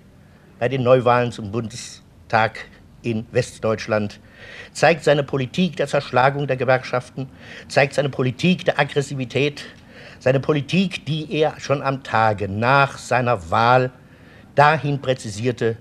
bei 0.59 0.69
den 0.69 0.83
Neuwahlen 0.83 1.33
zum 1.33 1.51
Bundestag 1.51 2.67
in 3.03 3.27
Westdeutschland, 3.33 4.21
zeigt 4.73 5.05
seine 5.05 5.23
Politik 5.23 5.77
der 5.77 5.89
Zerschlagung 5.89 6.47
der 6.47 6.59
Gewerkschaften, 6.59 7.31
zeigt 7.69 7.95
seine 7.95 8.11
Politik 8.11 8.67
der 8.67 8.79
Aggressivität, 8.79 9.65
seine 10.19 10.41
Politik, 10.41 11.07
die 11.07 11.33
er 11.33 11.59
schon 11.59 11.81
am 11.81 12.03
Tage 12.03 12.47
nach 12.47 12.99
seiner 12.99 13.51
Wahl 13.51 13.91
dahin 14.57 15.01
präzisierte, 15.01 15.77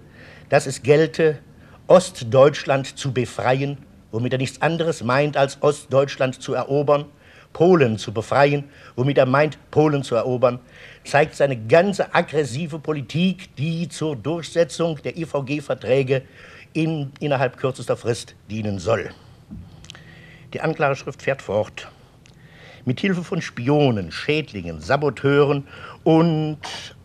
dass 0.50 0.68
es 0.68 0.84
gelte, 0.84 1.40
Ostdeutschland 1.88 2.98
zu 2.98 3.14
befreien, 3.14 3.78
womit 4.12 4.34
er 4.34 4.40
nichts 4.40 4.62
anderes 4.62 5.04
meint, 5.04 5.38
als 5.38 5.62
Ostdeutschland 5.62 6.42
zu 6.42 6.54
erobern, 6.54 7.06
Polen 7.54 7.98
zu 7.98 8.14
befreien, 8.14 8.66
womit 8.96 9.18
er 9.18 9.26
meint, 9.26 9.58
Polen 9.72 10.04
zu 10.04 10.16
erobern, 10.16 10.60
zeigt 11.06 11.36
seine 11.36 11.56
ganze 11.56 12.14
aggressive 12.14 12.80
Politik, 12.80 13.56
die 13.56 13.88
zur 13.88 14.16
Durchsetzung 14.16 15.02
der 15.02 15.18
IVG-Verträge 15.18 16.24
in, 16.74 17.14
innerhalb 17.20 17.58
kürzester 17.58 17.96
Frist 17.96 18.36
dienen 18.50 18.78
soll. 18.80 19.10
Die 20.54 20.62
Anklageschrift 20.62 21.22
fährt 21.22 21.42
fort. 21.42 21.88
Mit 22.84 23.00
Hilfe 23.00 23.24
von 23.24 23.42
Spionen, 23.42 24.12
Schädlingen, 24.12 24.82
Saboteuren 24.82 25.68
und 26.06 26.60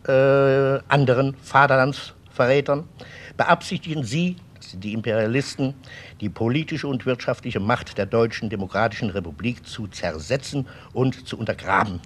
äh, 0.07 0.79
anderen 0.87 1.35
Vaterlandsverrätern 1.41 2.87
beabsichtigen 3.35 4.03
sie, 4.03 4.37
die 4.73 4.93
Imperialisten, 4.93 5.73
die 6.21 6.29
politische 6.29 6.87
und 6.87 7.05
wirtschaftliche 7.05 7.59
Macht 7.59 7.97
der 7.97 8.05
Deutschen 8.05 8.49
Demokratischen 8.49 9.09
Republik 9.09 9.67
zu 9.67 9.87
zersetzen 9.87 10.67
und 10.93 11.27
zu 11.27 11.37
untergraben. 11.37 11.99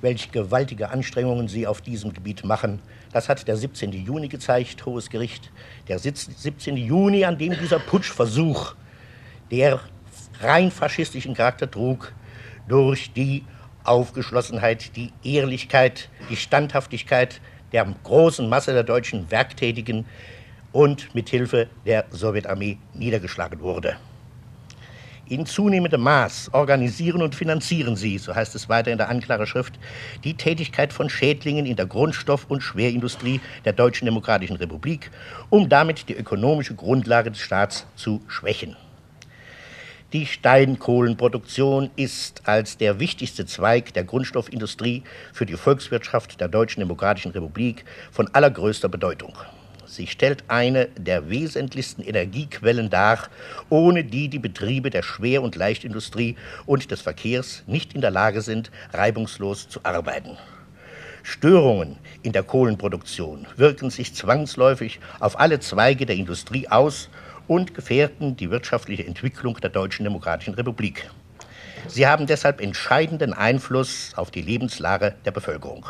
Welch 0.00 0.30
gewaltige 0.30 0.90
Anstrengungen 0.90 1.48
sie 1.48 1.66
auf 1.66 1.80
diesem 1.82 2.12
Gebiet 2.14 2.44
machen, 2.44 2.80
das 3.12 3.28
hat 3.28 3.48
der 3.48 3.56
17. 3.56 3.90
Juni 3.92 4.28
gezeigt, 4.28 4.86
Hohes 4.86 5.10
Gericht. 5.10 5.50
Der 5.88 5.98
17. 5.98 6.76
Juni, 6.76 7.24
an 7.24 7.38
dem 7.38 7.58
dieser 7.58 7.80
Putschversuch, 7.80 8.76
der 9.50 9.80
rein 10.40 10.70
faschistischen 10.70 11.34
Charakter 11.34 11.68
trug, 11.68 12.12
durch 12.68 13.12
die 13.12 13.44
Aufgeschlossenheit, 13.88 14.94
die 14.96 15.12
Ehrlichkeit, 15.24 16.10
die 16.30 16.36
Standhaftigkeit 16.36 17.40
der 17.72 17.86
großen 18.02 18.48
Masse 18.48 18.72
der 18.72 18.84
deutschen 18.84 19.30
Werktätigen 19.30 20.04
und 20.72 21.14
mit 21.14 21.28
Hilfe 21.28 21.68
der 21.86 22.04
Sowjetarmee 22.10 22.78
niedergeschlagen 22.94 23.60
wurde. 23.60 23.96
In 25.30 25.44
zunehmendem 25.44 26.00
Maß 26.00 26.54
organisieren 26.54 27.20
und 27.20 27.34
finanzieren 27.34 27.96
sie, 27.96 28.16
so 28.16 28.34
heißt 28.34 28.54
es 28.54 28.70
weiter 28.70 28.90
in 28.90 28.96
der 28.96 29.10
Anklageschrift, 29.10 29.78
die 30.24 30.34
Tätigkeit 30.34 30.90
von 30.90 31.10
Schädlingen 31.10 31.66
in 31.66 31.76
der 31.76 31.86
Grundstoff- 31.86 32.46
und 32.48 32.62
Schwerindustrie 32.62 33.42
der 33.66 33.74
Deutschen 33.74 34.06
Demokratischen 34.06 34.56
Republik, 34.56 35.10
um 35.50 35.68
damit 35.68 36.08
die 36.08 36.14
ökonomische 36.14 36.74
Grundlage 36.74 37.30
des 37.30 37.40
Staats 37.40 37.86
zu 37.94 38.22
schwächen. 38.26 38.74
Die 40.14 40.24
Steinkohlenproduktion 40.24 41.90
ist 41.96 42.40
als 42.48 42.78
der 42.78 42.98
wichtigste 42.98 43.44
Zweig 43.44 43.92
der 43.92 44.04
Grundstoffindustrie 44.04 45.02
für 45.34 45.44
die 45.44 45.58
Volkswirtschaft 45.58 46.40
der 46.40 46.48
Deutschen 46.48 46.80
Demokratischen 46.80 47.32
Republik 47.32 47.84
von 48.10 48.26
allergrößter 48.32 48.88
Bedeutung. 48.88 49.34
Sie 49.84 50.06
stellt 50.06 50.44
eine 50.48 50.86
der 50.96 51.28
wesentlichsten 51.28 52.00
Energiequellen 52.00 52.88
dar, 52.88 53.28
ohne 53.68 54.02
die 54.02 54.30
die 54.30 54.38
Betriebe 54.38 54.88
der 54.88 55.02
Schwer- 55.02 55.42
und 55.42 55.56
Leichtindustrie 55.56 56.36
und 56.64 56.90
des 56.90 57.02
Verkehrs 57.02 57.62
nicht 57.66 57.92
in 57.92 58.00
der 58.00 58.10
Lage 58.10 58.40
sind, 58.40 58.70
reibungslos 58.94 59.68
zu 59.68 59.80
arbeiten. 59.82 60.38
Störungen 61.22 61.98
in 62.22 62.32
der 62.32 62.44
Kohlenproduktion 62.44 63.46
wirken 63.56 63.90
sich 63.90 64.14
zwangsläufig 64.14 65.00
auf 65.20 65.38
alle 65.38 65.60
Zweige 65.60 66.06
der 66.06 66.16
Industrie 66.16 66.66
aus 66.68 67.10
und 67.48 67.74
gefährden 67.74 68.36
die 68.36 68.50
wirtschaftliche 68.50 69.04
Entwicklung 69.04 69.56
der 69.60 69.70
Deutschen 69.70 70.04
Demokratischen 70.04 70.54
Republik. 70.54 71.10
Sie 71.88 72.06
haben 72.06 72.26
deshalb 72.26 72.60
entscheidenden 72.60 73.32
Einfluss 73.32 74.12
auf 74.14 74.30
die 74.30 74.42
Lebenslage 74.42 75.14
der 75.24 75.32
Bevölkerung. 75.32 75.86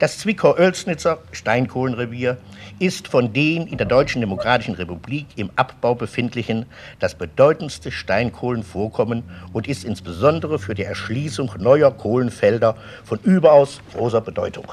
Das 0.00 0.18
Zwickau-Oelsnitzer 0.18 1.18
Steinkohlenrevier 1.30 2.38
ist 2.78 3.06
von 3.06 3.34
den 3.34 3.66
in 3.66 3.76
der 3.76 3.86
Deutschen 3.86 4.22
Demokratischen 4.22 4.74
Republik 4.74 5.26
im 5.36 5.50
Abbau 5.56 5.94
befindlichen 5.94 6.64
das 7.00 7.14
bedeutendste 7.14 7.92
Steinkohlenvorkommen 7.92 9.24
und 9.52 9.68
ist 9.68 9.84
insbesondere 9.84 10.58
für 10.58 10.74
die 10.74 10.84
Erschließung 10.84 11.52
neuer 11.58 11.90
Kohlenfelder 11.90 12.76
von 13.04 13.18
überaus 13.24 13.82
großer 13.92 14.22
Bedeutung. 14.22 14.72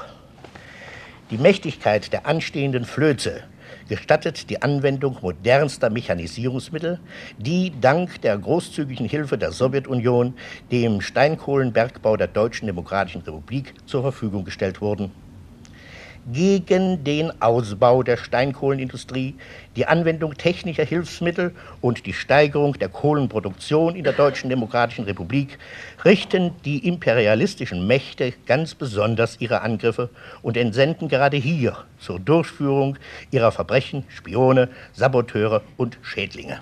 Die 1.30 1.36
Mächtigkeit 1.36 2.10
der 2.10 2.24
anstehenden 2.24 2.86
Flöze 2.86 3.42
gestattet 3.88 4.50
die 4.50 4.62
Anwendung 4.62 5.16
modernster 5.20 5.90
Mechanisierungsmittel, 5.90 7.00
die 7.38 7.72
dank 7.80 8.20
der 8.22 8.38
großzügigen 8.38 9.08
Hilfe 9.08 9.38
der 9.38 9.52
Sowjetunion 9.52 10.34
dem 10.70 11.00
Steinkohlenbergbau 11.00 12.16
der 12.16 12.28
Deutschen 12.28 12.66
Demokratischen 12.66 13.22
Republik 13.22 13.74
zur 13.86 14.02
Verfügung 14.02 14.44
gestellt 14.44 14.80
wurden 14.80 15.10
gegen 16.32 17.04
den 17.04 17.30
Ausbau 17.40 18.02
der 18.02 18.16
Steinkohlenindustrie, 18.16 19.34
die 19.76 19.86
Anwendung 19.86 20.34
technischer 20.34 20.84
Hilfsmittel 20.84 21.54
und 21.80 22.06
die 22.06 22.12
Steigerung 22.12 22.74
der 22.74 22.88
Kohlenproduktion 22.88 23.96
in 23.96 24.04
der 24.04 24.12
Deutschen 24.12 24.50
Demokratischen 24.50 25.04
Republik 25.04 25.58
richten 26.04 26.52
die 26.64 26.86
imperialistischen 26.86 27.86
Mächte 27.86 28.32
ganz 28.46 28.74
besonders 28.74 29.40
ihre 29.40 29.62
Angriffe 29.62 30.10
und 30.42 30.56
entsenden 30.56 31.08
gerade 31.08 31.36
hier 31.36 31.76
zur 31.98 32.18
Durchführung 32.20 32.98
ihrer 33.30 33.52
Verbrechen 33.52 34.04
Spione, 34.08 34.68
Saboteure 34.92 35.62
und 35.76 35.98
Schädlinge. 36.02 36.60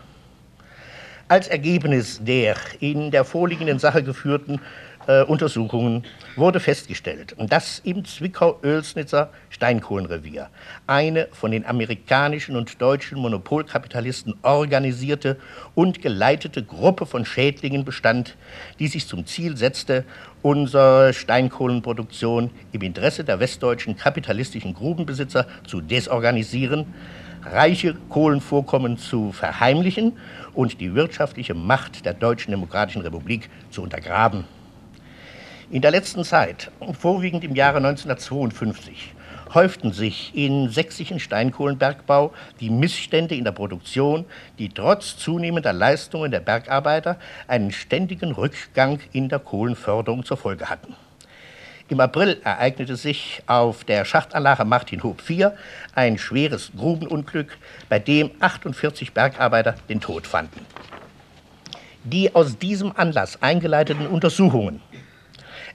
Als 1.29 1.49
Ergebnis 1.49 2.21
der 2.23 2.55
in 2.79 3.11
der 3.11 3.25
vorliegenden 3.25 3.81
Sache 3.81 4.05
geführten 4.05 4.61
äh, 5.07 5.23
Untersuchungen 5.23 6.05
wurde 6.37 6.61
festgestellt, 6.61 7.35
dass 7.39 7.81
im 7.81 8.05
Zwickau-Oelsnitzer 8.05 9.31
Steinkohlenrevier 9.51 10.49
eine 10.87 11.29
von 11.33 11.51
den 11.51 11.65
amerikanischen 11.67 12.57
und 12.57 12.81
deutschen 12.81 13.19
Monopolkapitalisten 13.19 14.35
organisierte 14.43 15.37
und 15.75 16.03
geleitete 16.03 16.63
Gruppe 16.63 17.07
von 17.07 17.25
Schädlingen 17.25 17.85
bestand, 17.85 18.37
die 18.79 18.89
sich 18.89 19.07
zum 19.07 19.27
Ziel 19.27 19.57
setzte, 19.57 20.05
unsere 20.43 21.13
Steinkohlenproduktion 21.13 22.51
im 22.73 22.83
Interesse 22.83 23.25
der 23.25 23.41
westdeutschen 23.41 23.97
kapitalistischen 23.97 24.75
Grubenbesitzer 24.75 25.47
zu 25.67 25.81
desorganisieren, 25.81 26.95
reiche 27.45 27.95
Kohlenvorkommen 28.09 28.99
zu 28.99 29.33
verheimlichen 29.33 30.15
und 30.55 30.81
die 30.81 30.95
wirtschaftliche 30.95 31.55
Macht 31.55 32.05
der 32.05 32.15
Deutschen 32.15 32.51
Demokratischen 32.51 33.03
Republik 33.03 33.49
zu 33.71 33.83
untergraben. 33.83 34.45
In 35.69 35.83
der 35.83 35.91
letzten 35.91 36.23
Zeit, 36.23 36.71
vorwiegend 36.97 37.43
im 37.43 37.57
Jahre 37.57 37.79
1952, 37.79 39.13
häuften 39.53 39.93
sich 39.93 40.31
im 40.37 40.69
sächsischen 40.69 41.19
Steinkohlenbergbau 41.19 42.33
die 42.61 42.71
Missstände 42.71 43.35
in 43.35 43.43
der 43.43 43.51
Produktion, 43.51 44.27
die 44.61 44.69
trotz 44.69 45.17
zunehmender 45.17 45.73
Leistungen 45.73 46.31
der 46.31 46.39
Bergarbeiter 46.39 47.17
einen 47.49 47.73
ständigen 47.73 48.31
Rückgang 48.31 49.01
in 49.13 49.29
der 49.29 49.41
Kohlenförderung 49.41 50.25
zur 50.25 50.37
Folge 50.37 50.71
hatten. 50.71 50.95
Im 51.89 51.99
April 51.99 52.41
ereignete 52.45 52.95
sich 52.95 53.43
auf 53.49 53.83
der 53.83 54.05
Schachtanlage 54.05 54.65
Martinhof 54.65 55.17
4 55.21 55.57
ein 55.97 56.17
schweres 56.17 56.71
Grubenunglück, 56.77 57.59
bei 57.89 57.99
dem 57.99 58.31
48 58.39 59.13
Bergarbeiter 59.13 59.75
den 59.89 60.01
Tod 60.01 60.29
fanden. 60.29 60.65
Die 62.05 62.33
aus 62.37 62.57
diesem 62.57 62.97
Anlass 62.97 63.43
eingeleiteten 63.43 64.07
Untersuchungen 64.07 64.81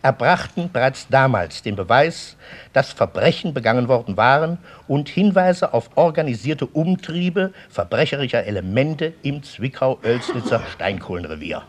erbrachten 0.01 0.69
bereits 0.71 1.07
damals 1.09 1.61
den 1.61 1.75
Beweis, 1.75 2.35
dass 2.73 2.91
Verbrechen 2.91 3.53
begangen 3.53 3.87
worden 3.87 4.17
waren 4.17 4.57
und 4.87 5.09
Hinweise 5.09 5.73
auf 5.73 5.89
organisierte 5.95 6.65
Umtriebe 6.65 7.53
verbrecherischer 7.69 8.43
Elemente 8.45 9.13
im 9.21 9.43
Zwickau-Oelsnitzer 9.43 10.61
Steinkohlenrevier. 10.73 11.63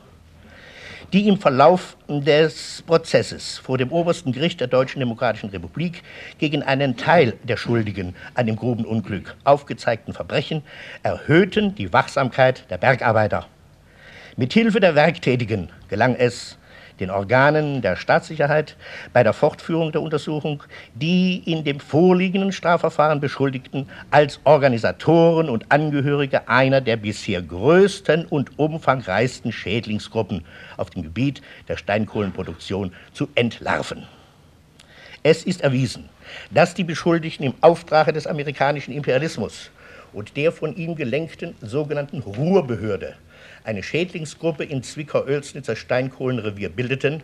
Die 1.12 1.28
im 1.28 1.38
Verlauf 1.38 1.98
des 2.08 2.82
Prozesses 2.86 3.58
vor 3.58 3.76
dem 3.76 3.92
obersten 3.92 4.32
Gericht 4.32 4.60
der 4.60 4.68
Deutschen 4.68 5.00
Demokratischen 5.00 5.50
Republik 5.50 6.02
gegen 6.38 6.62
einen 6.62 6.96
Teil 6.96 7.34
der 7.42 7.58
Schuldigen 7.58 8.16
an 8.32 8.46
dem 8.46 8.56
Grubenunglück 8.56 9.36
aufgezeigten 9.44 10.14
Verbrechen 10.14 10.62
erhöhten 11.02 11.74
die 11.74 11.92
Wachsamkeit 11.92 12.64
der 12.70 12.78
Bergarbeiter. 12.78 13.46
Mit 14.38 14.54
Hilfe 14.54 14.80
der 14.80 14.94
Werktätigen 14.94 15.68
gelang 15.88 16.16
es, 16.16 16.56
den 17.02 17.10
Organen 17.10 17.82
der 17.82 17.96
Staatssicherheit 17.96 18.76
bei 19.12 19.22
der 19.22 19.32
Fortführung 19.32 19.92
der 19.92 20.02
Untersuchung 20.02 20.62
die 20.94 21.42
in 21.44 21.64
dem 21.64 21.80
vorliegenden 21.80 22.52
Strafverfahren 22.52 23.20
Beschuldigten 23.20 23.88
als 24.10 24.40
Organisatoren 24.44 25.48
und 25.48 25.70
Angehörige 25.70 26.48
einer 26.48 26.80
der 26.80 26.96
bisher 26.96 27.42
größten 27.42 28.26
und 28.26 28.58
umfangreichsten 28.58 29.52
Schädlingsgruppen 29.52 30.44
auf 30.76 30.90
dem 30.90 31.02
Gebiet 31.02 31.42
der 31.68 31.76
Steinkohlenproduktion 31.76 32.92
zu 33.12 33.28
entlarven. 33.34 34.06
Es 35.24 35.44
ist 35.44 35.60
erwiesen, 35.60 36.08
dass 36.50 36.74
die 36.74 36.84
Beschuldigten 36.84 37.46
im 37.46 37.54
Auftrag 37.60 38.12
des 38.14 38.26
amerikanischen 38.26 38.92
Imperialismus 38.92 39.70
und 40.12 40.36
der 40.36 40.52
von 40.52 40.76
ihm 40.76 40.94
gelenkten 40.94 41.54
sogenannten 41.60 42.20
Ruhrbehörde 42.20 43.14
eine 43.64 43.82
Schädlingsgruppe 43.82 44.64
in 44.64 44.82
Zwickau-Oelsnitzer 44.82 45.76
Steinkohlenrevier 45.76 46.68
bildeten, 46.68 47.22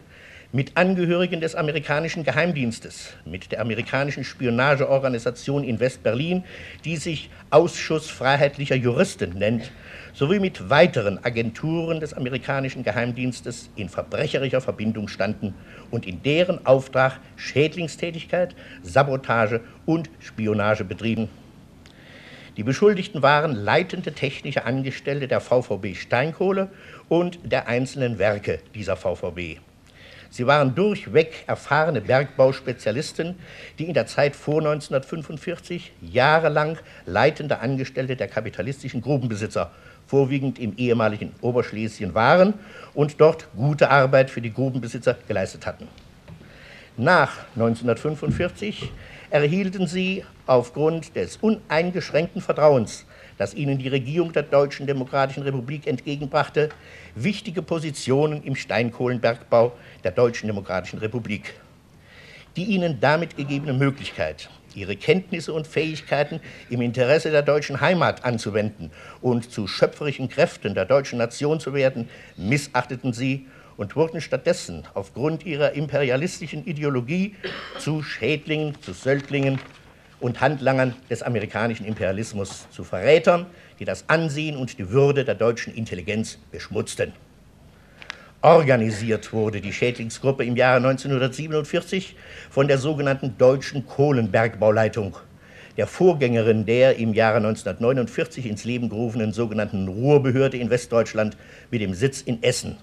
mit 0.51 0.79
Angehörigen 0.79 1.42
des 1.42 1.55
amerikanischen 1.55 2.24
Geheimdienstes, 2.24 3.12
mit 3.27 3.53
der 3.53 3.61
amerikanischen 3.61 4.24
Spionageorganisation 4.24 5.62
in 5.62 5.79
West-Berlin, 5.79 6.42
die 6.87 6.96
sich 6.96 7.29
Ausschuss 7.51 8.09
freiheitlicher 8.09 8.74
Juristen 8.74 9.38
nennt, 9.38 9.70
sowie 10.14 10.40
mit 10.40 10.70
weiteren 10.70 11.22
Agenturen 11.22 12.01
des 12.01 12.14
amerikanischen 12.14 12.83
Geheimdienstes 12.83 13.68
in 13.77 13.90
verbrecherischer 13.90 14.62
Verbindung 14.62 15.09
standen 15.09 15.53
und 15.90 16.07
in 16.07 16.22
deren 16.22 16.64
Auftrag 16.64 17.20
Schädlingstätigkeit, 17.37 18.57
Sabotage 18.83 19.61
und 19.85 20.09
Spionage 20.18 20.85
betrieben. 20.85 21.29
Die 22.59 22.64
Beschuldigten 22.64 23.23
waren 23.23 23.53
leitende 23.53 24.12
technische 24.14 24.64
Angestellte 24.64 25.29
der 25.29 25.40
VVB 25.40 25.94
Steinkohle 25.94 26.66
und 27.09 27.38
der 27.44 27.68
einzelnen 27.68 28.18
Werke 28.18 28.59
dieser 28.75 28.97
VVB. 28.97 29.61
Sie 30.29 30.44
waren 30.44 30.75
durchweg 30.75 31.44
erfahrene 31.47 32.01
Bergbau-Spezialisten, 32.01 33.37
die 33.79 33.85
in 33.85 33.94
der 33.94 34.07
Zeit 34.07 34.35
vor 34.35 34.59
1945 34.59 35.92
jahrelang 36.01 36.79
leitende 37.07 37.61
Angestellte 37.61 38.16
der 38.16 38.27
kapitalistischen 38.27 39.03
Grubenbesitzer, 39.03 39.71
vorwiegend 40.09 40.59
im 40.59 40.77
ehemaligen 40.79 41.33
Oberschlesien 41.40 42.14
waren 42.14 42.55
und 42.92 43.21
dort 43.21 43.47
gute 43.55 43.88
Arbeit 43.88 44.31
für 44.31 44.42
die 44.42 44.53
Grubenbesitzer 44.53 45.16
geleistet 45.29 45.64
hatten. 45.64 45.87
Nach 46.97 47.37
1945 47.55 48.90
erhielten 49.31 49.87
sie 49.87 50.25
aufgrund 50.47 51.14
des 51.17 51.37
uneingeschränkten 51.37 52.41
Vertrauens, 52.41 53.05
das 53.37 53.55
ihnen 53.55 53.79
die 53.79 53.88
Regierung 53.88 54.33
der 54.33 54.43
Deutschen 54.43 54.87
Demokratischen 54.87 55.43
Republik 55.43 55.87
entgegenbrachte, 55.87 56.71
wichtige 57.14 57.62
Positionen 57.62 58.43
im 58.43 58.57
Steinkohlenbergbau 58.57 59.73
der 60.03 60.12
Deutschen 60.12 60.47
Demokratischen 60.47 60.99
Republik. 60.99 61.55
Die 62.57 62.64
ihnen 62.64 62.99
damit 63.01 63.37
gegebene 63.37 63.73
Möglichkeit, 63.73 64.49
ihre 64.75 64.97
Kenntnisse 64.97 65.53
und 65.53 65.67
Fähigkeiten 65.67 66.41
im 66.71 66.81
Interesse 66.81 67.31
der 67.31 67.43
deutschen 67.43 67.81
Heimat 67.81 68.25
anzuwenden 68.25 68.91
und 69.21 69.53
zu 69.53 69.67
schöpferischen 69.67 70.29
Kräften 70.29 70.75
der 70.75 70.85
deutschen 70.85 71.19
Nation 71.19 71.61
zu 71.61 71.75
werden, 71.75 72.09
missachteten 72.37 73.12
sie 73.12 73.47
und 73.79 73.97
wurden 73.97 74.21
stattdessen 74.21 74.83
aufgrund 74.93 75.47
ihrer 75.47 75.73
imperialistischen 75.73 76.67
Ideologie 76.67 77.37
zu 77.79 78.03
Schädlingen, 78.03 78.75
zu 78.83 78.93
Söldlingen 78.93 79.61
und 80.21 80.41
Handlangern 80.41 80.95
des 81.09 81.23
amerikanischen 81.23 81.87
Imperialismus, 81.87 82.67
zu 82.71 82.83
Verrätern, 82.83 83.47
die 83.79 83.85
das 83.85 84.05
Ansehen 84.09 84.57
und 84.57 84.79
die 84.79 84.91
Würde 84.91 85.25
der 85.25 85.37
deutschen 85.37 85.73
Intelligenz 85.73 86.38
beschmutzten. 86.51 87.12
Organisiert 88.43 89.33
wurde 89.33 89.61
die 89.61 89.73
Schädlingsgruppe 89.73 90.45
im 90.45 90.57
Jahre 90.57 90.79
1947 90.79 92.17
von 92.51 92.67
der 92.67 92.79
sogenannten 92.79 93.38
Deutschen 93.38 93.87
Kohlenbergbauleitung, 93.87 95.17
der 95.77 95.87
Vorgängerin 95.87 96.67
der 96.67 96.97
im 96.97 97.14
Jahre 97.14 97.37
1949 97.37 98.47
ins 98.47 98.64
Leben 98.64 98.88
gerufenen 98.88 99.33
sogenannten 99.33 99.87
Ruhrbehörde 99.87 100.57
in 100.57 100.71
Westdeutschland 100.71 101.37
mit 101.71 101.81
dem 101.81 101.95
Sitz 101.95 102.21
in 102.21 102.43
Essen 102.43 102.77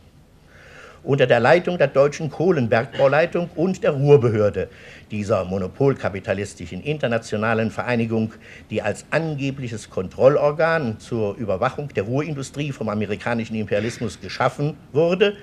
unter 1.06 1.28
der 1.28 1.39
Leitung 1.39 1.78
der 1.78 1.88
Deutschen 1.88 2.30
Kohlenbergbauleitung 2.30 3.50
und 3.56 3.84
der 3.84 3.91
Ruhrbehörde, 3.91 4.70
dieser 5.12 5.46
monopolkapitalistischen 5.46 6.82
internationalen 6.82 7.72
Vereinigung, 7.72 8.34
die 8.70 8.82
als 8.82 9.06
angebliches 9.12 9.89
Kontrollorgan 9.89 11.00
zur 11.00 11.36
Überwachung 11.36 11.89
der 11.89 12.04
Ruhrindustrie 12.04 12.72
vom 12.72 12.89
amerikanischen 12.89 13.56
Imperialismus 13.56 14.20
geschaffen 14.20 14.76
wurde, 14.91 15.36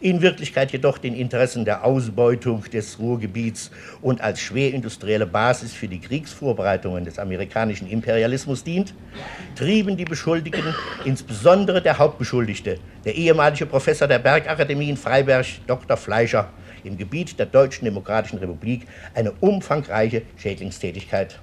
in 0.00 0.22
Wirklichkeit 0.22 0.72
jedoch 0.72 0.98
den 0.98 1.14
Interessen 1.14 1.64
der 1.64 1.84
Ausbeutung 1.84 2.64
des 2.72 2.98
Ruhrgebiets 2.98 3.70
und 4.00 4.20
als 4.20 4.40
schwerindustrielle 4.40 5.26
Basis 5.26 5.72
für 5.72 5.88
die 5.88 6.00
Kriegsvorbereitungen 6.00 7.04
des 7.04 7.18
amerikanischen 7.18 7.88
Imperialismus 7.88 8.64
dient, 8.64 8.94
trieben 9.56 9.96
die 9.96 10.04
Beschuldigten, 10.04 10.74
insbesondere 11.04 11.82
der 11.82 11.98
Hauptbeschuldigte, 11.98 12.78
der 13.04 13.14
ehemalige 13.14 13.66
Professor 13.66 14.08
der 14.08 14.18
Bergakademie 14.18 14.90
in 14.90 14.96
Freiberg, 14.96 15.46
Dr. 15.66 15.96
Fleischer, 15.96 16.50
im 16.84 16.96
Gebiet 16.96 17.38
der 17.38 17.46
Deutschen 17.46 17.84
Demokratischen 17.84 18.38
Republik 18.38 18.86
eine 19.14 19.32
umfangreiche 19.32 20.22
Schädlingstätigkeit. 20.36 21.38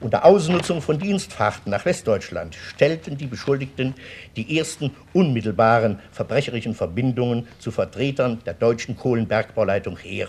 Unter 0.00 0.24
Ausnutzung 0.24 0.80
von 0.80 0.96
Dienstfahrten 1.00 1.72
nach 1.72 1.84
Westdeutschland 1.84 2.54
stellten 2.54 3.16
die 3.16 3.26
Beschuldigten 3.26 3.94
die 4.36 4.56
ersten 4.56 4.92
unmittelbaren 5.12 5.98
verbrecherischen 6.12 6.76
Verbindungen 6.76 7.48
zu 7.58 7.72
Vertretern 7.72 8.38
der 8.46 8.54
deutschen 8.54 8.96
Kohlenbergbauleitung 8.96 9.96
her. 9.96 10.28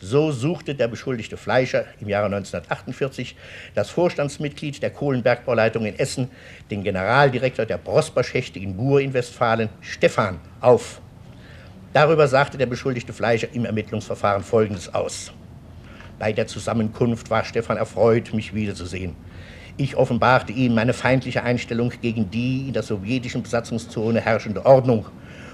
So 0.00 0.32
suchte 0.32 0.74
der 0.74 0.88
beschuldigte 0.88 1.36
Fleischer 1.36 1.84
im 2.00 2.08
Jahre 2.08 2.26
1948 2.26 3.36
das 3.74 3.90
Vorstandsmitglied 3.90 4.82
der 4.82 4.90
Kohlenbergbauleitung 4.90 5.84
in 5.84 5.98
Essen, 5.98 6.30
den 6.70 6.82
Generaldirektor 6.82 7.66
der 7.66 7.76
Prosperschächte 7.76 8.58
in 8.58 8.74
Buhr 8.74 9.02
in 9.02 9.12
Westfalen, 9.12 9.68
Stefan, 9.82 10.40
auf. 10.62 11.02
Darüber 11.92 12.26
sagte 12.26 12.56
der 12.56 12.66
beschuldigte 12.66 13.12
Fleischer 13.12 13.48
im 13.52 13.66
Ermittlungsverfahren 13.66 14.44
Folgendes 14.44 14.94
aus. 14.94 15.32
Bei 16.18 16.32
der 16.32 16.48
Zusammenkunft 16.48 17.30
war 17.30 17.44
Stefan 17.44 17.76
erfreut, 17.76 18.34
mich 18.34 18.52
wiederzusehen. 18.52 19.14
Ich 19.76 19.96
offenbarte 19.96 20.52
ihm 20.52 20.74
meine 20.74 20.92
feindliche 20.92 21.44
Einstellung 21.44 21.92
gegen 22.02 22.28
die 22.30 22.66
in 22.66 22.72
der 22.72 22.82
sowjetischen 22.82 23.44
Besatzungszone 23.44 24.20
herrschende 24.20 24.66
Ordnung 24.66 25.06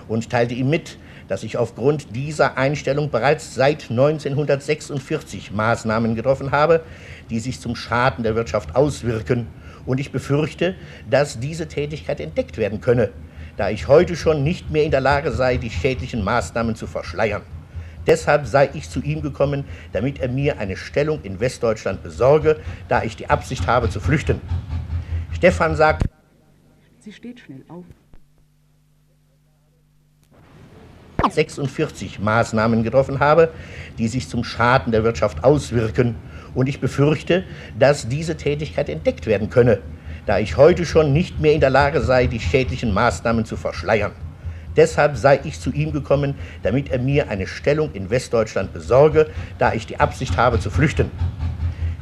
und 0.09 0.31
teilte 0.31 0.55
ihm 0.55 0.71
mit, 0.71 0.99
dass 1.29 1.43
ich 1.43 1.59
aufgrund 1.59 2.17
dieser 2.17 2.57
Einstellung 2.57 3.11
bereits 3.11 3.55
seit 3.55 3.91
1946 3.91 5.53
Maßnahmen 5.53 6.15
getroffen 6.15 6.51
habe, 6.51 6.83
die 7.29 7.41
sich 7.41 7.61
zum 7.61 7.77
Schaden 7.77 8.25
der 8.25 8.35
Wirtschaft 8.35 8.75
auswirken. 8.75 9.47
Und 9.85 10.01
ich 10.01 10.13
befürchte, 10.13 10.77
dass 11.11 11.41
diese 11.41 11.69
Tätigkeit 11.69 12.21
entdeckt 12.21 12.57
werden 12.57 12.81
könne, 12.81 13.11
da 13.59 13.69
ich 13.69 13.89
heute 13.89 14.17
schon 14.17 14.43
nicht 14.43 14.71
mehr 14.71 14.85
in 14.85 14.91
der 14.91 15.03
Lage 15.03 15.31
sei, 15.31 15.59
die 15.59 15.71
schädlichen 15.71 16.25
Maßnahmen 16.25 16.75
zu 16.75 16.87
verschleiern. 16.87 17.43
Deshalb 18.07 18.47
sei 18.47 18.71
ich 18.75 18.89
zu 18.91 19.01
ihm 19.01 19.23
gekommen, 19.23 19.65
damit 19.93 20.21
er 20.21 20.29
mir 20.29 20.59
eine 20.59 20.77
Stellung 20.77 21.23
in 21.23 21.41
Westdeutschland 21.41 22.03
besorge, 22.03 22.61
da 22.89 23.03
ich 23.03 23.17
die 23.17 23.31
Absicht 23.31 23.67
habe 23.67 23.89
zu 23.89 24.01
flüchten. 24.01 24.41
Stefan 25.33 25.77
sagt, 25.77 26.05
Sie 27.01 27.13
steht 27.13 27.41
schnell 27.41 27.65
auf. 27.69 27.85
46 31.31 32.19
Maßnahmen 32.21 32.83
getroffen 32.83 33.21
habe, 33.21 33.51
die 33.99 34.09
sich 34.09 34.29
zum 34.29 34.45
Schaden 34.45 34.93
der 34.93 35.05
Wirtschaft 35.05 35.45
auswirken. 35.45 36.17
Und 36.55 36.69
ich 36.69 36.81
befürchte, 36.81 37.45
dass 37.79 38.09
diese 38.09 38.37
Tätigkeit 38.37 38.89
entdeckt 38.89 39.27
werden 39.27 39.51
könne, 39.51 39.81
da 40.27 40.39
ich 40.39 40.57
heute 40.57 40.87
schon 40.87 41.13
nicht 41.13 41.41
mehr 41.41 41.53
in 41.53 41.61
der 41.61 41.71
Lage 41.71 42.01
sei, 42.01 42.27
die 42.27 42.41
schädlichen 42.41 42.93
Maßnahmen 42.93 43.45
zu 43.45 43.57
verschleiern. 43.57 44.13
Deshalb 44.77 45.17
sei 45.17 45.41
ich 45.45 45.61
zu 45.61 45.71
ihm 45.71 45.93
gekommen, 45.93 46.35
damit 46.63 46.91
er 46.91 46.99
mir 46.99 47.29
eine 47.29 47.47
Stellung 47.47 47.91
in 47.93 48.11
Westdeutschland 48.11 48.73
besorge, 48.73 49.29
da 49.59 49.73
ich 49.73 49.87
die 49.87 50.01
Absicht 50.01 50.37
habe 50.37 50.59
zu 50.59 50.71
flüchten. 50.71 51.11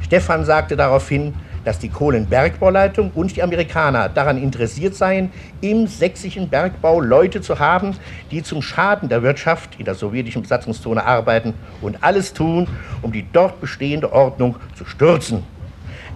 Stefan 0.01 0.45
sagte 0.45 0.75
daraufhin, 0.75 1.33
dass 1.63 1.79
die 1.79 1.89
Kohlenbergbauleitung 1.89 3.11
und 3.15 3.35
die 3.35 3.43
Amerikaner 3.43 4.09
daran 4.09 4.37
interessiert 4.37 4.95
seien, 4.95 5.31
im 5.61 5.87
sächsischen 5.87 6.49
Bergbau 6.49 6.99
Leute 6.99 7.41
zu 7.41 7.59
haben, 7.59 7.95
die 8.31 8.43
zum 8.43 8.61
Schaden 8.61 9.07
der 9.07 9.23
Wirtschaft 9.23 9.79
in 9.79 9.85
der 9.85 9.95
sowjetischen 9.95 10.41
Besatzungszone 10.41 11.05
arbeiten 11.05 11.53
und 11.81 12.03
alles 12.03 12.33
tun, 12.33 12.67
um 13.01 13.11
die 13.11 13.25
dort 13.31 13.61
bestehende 13.61 14.11
Ordnung 14.11 14.57
zu 14.75 14.85
stürzen. 14.85 15.43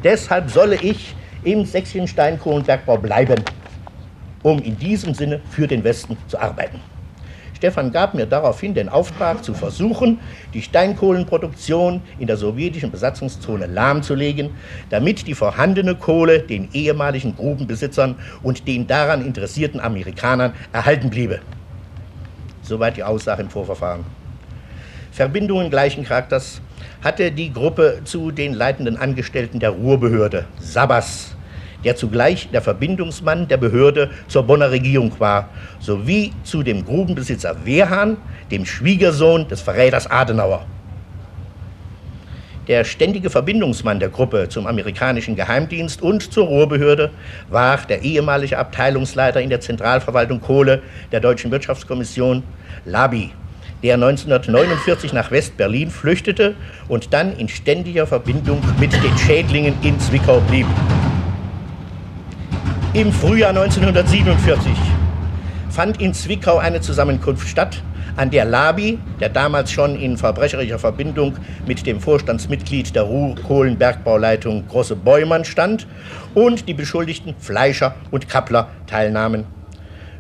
Deshalb 0.03 0.49
solle 0.49 0.75
ich 0.75 1.15
im 1.43 1.65
sächsischen 1.65 2.07
Steinkohlenbergbau 2.07 2.97
bleiben 2.97 3.43
um 4.43 4.59
in 4.59 4.77
diesem 4.77 5.13
Sinne 5.13 5.41
für 5.49 5.67
den 5.67 5.83
Westen 5.83 6.17
zu 6.27 6.39
arbeiten. 6.39 6.79
Stefan 7.57 7.91
gab 7.91 8.13
mir 8.13 8.27
daraufhin 8.27 8.75
den 8.75 8.87
Auftrag 8.87 9.43
zu 9.43 9.55
versuchen, 9.55 10.19
die 10.53 10.61
Steinkohlenproduktion 10.61 12.01
in 12.19 12.27
der 12.27 12.37
sowjetischen 12.37 12.91
Besatzungszone 12.91 13.65
lahmzulegen, 13.65 14.51
damit 14.91 15.25
die 15.25 15.33
vorhandene 15.33 15.95
Kohle 15.95 16.39
den 16.39 16.69
ehemaligen 16.73 17.35
Grubenbesitzern 17.35 18.15
und 18.43 18.67
den 18.67 18.85
daran 18.85 19.25
interessierten 19.25 19.79
Amerikanern 19.79 20.53
erhalten 20.71 21.09
bliebe. 21.09 21.39
Soweit 22.61 22.95
die 22.95 23.03
Aussage 23.03 23.41
im 23.41 23.49
Vorverfahren. 23.49 24.05
Verbindungen 25.11 25.71
gleichen 25.71 26.03
Charakters 26.03 26.61
hatte 27.03 27.31
die 27.31 27.51
Gruppe 27.51 28.01
zu 28.03 28.29
den 28.29 28.53
leitenden 28.53 28.97
Angestellten 28.97 29.59
der 29.59 29.71
Ruhrbehörde, 29.71 30.45
Sabas, 30.59 31.36
der 31.83 31.95
zugleich 31.95 32.49
der 32.51 32.61
Verbindungsmann 32.61 33.47
der 33.47 33.57
Behörde 33.57 34.09
zur 34.27 34.43
Bonner 34.43 34.71
Regierung 34.71 35.11
war, 35.19 35.49
sowie 35.79 36.33
zu 36.43 36.63
dem 36.63 36.85
Grubenbesitzer 36.85 37.65
Wehrhahn, 37.65 38.17
dem 38.51 38.65
Schwiegersohn 38.65 39.47
des 39.47 39.61
Verräters 39.61 40.09
Adenauer. 40.09 40.65
Der 42.67 42.83
ständige 42.83 43.29
Verbindungsmann 43.29 44.01
der 44.01 44.09
Gruppe 44.09 44.49
zum 44.49 44.67
amerikanischen 44.67 45.37
Geheimdienst 45.37 46.01
und 46.01 46.33
zur 46.33 46.47
Ruhrbehörde 46.47 47.11
war 47.49 47.77
der 47.87 48.01
ehemalige 48.01 48.57
Abteilungsleiter 48.57 49.39
in 49.39 49.49
der 49.49 49.61
Zentralverwaltung 49.61 50.41
Kohle 50.41 50.81
der 51.13 51.21
Deutschen 51.21 51.49
Wirtschaftskommission, 51.49 52.43
Labi, 52.83 53.31
der 53.83 53.93
1949 53.93 55.13
nach 55.13 55.31
West-Berlin 55.31 55.89
flüchtete 55.89 56.55
und 56.89 57.13
dann 57.13 57.37
in 57.37 57.47
ständiger 57.47 58.05
Verbindung 58.05 58.61
mit 58.81 58.91
den 58.91 59.17
Schädlingen 59.17 59.75
in 59.81 59.97
Zwickau 60.01 60.41
blieb 60.49 60.67
im 62.97 63.13
Frühjahr 63.13 63.49
1947 63.49 64.71
fand 65.69 66.01
in 66.01 66.15
Zwickau 66.15 66.57
eine 66.57 66.81
Zusammenkunft 66.81 67.47
statt, 67.47 67.83
an 68.15 68.31
der 68.31 68.43
Labi, 68.43 68.97
der 69.19 69.29
damals 69.29 69.71
schon 69.71 69.95
in 69.95 70.17
verbrecherischer 70.17 70.79
Verbindung 70.79 71.35
mit 71.67 71.85
dem 71.85 72.01
Vorstandsmitglied 72.01 72.95
der 72.95 73.03
Ruhr-Kohlenbergbauleitung 73.03 74.67
Grosse 74.67 74.95
Bäumann 74.95 75.45
stand 75.45 75.85
und 76.33 76.67
die 76.67 76.73
Beschuldigten 76.73 77.35
Fleischer 77.37 77.93
und 78.09 78.27
Kappler 78.27 78.69
teilnahmen. 78.87 79.45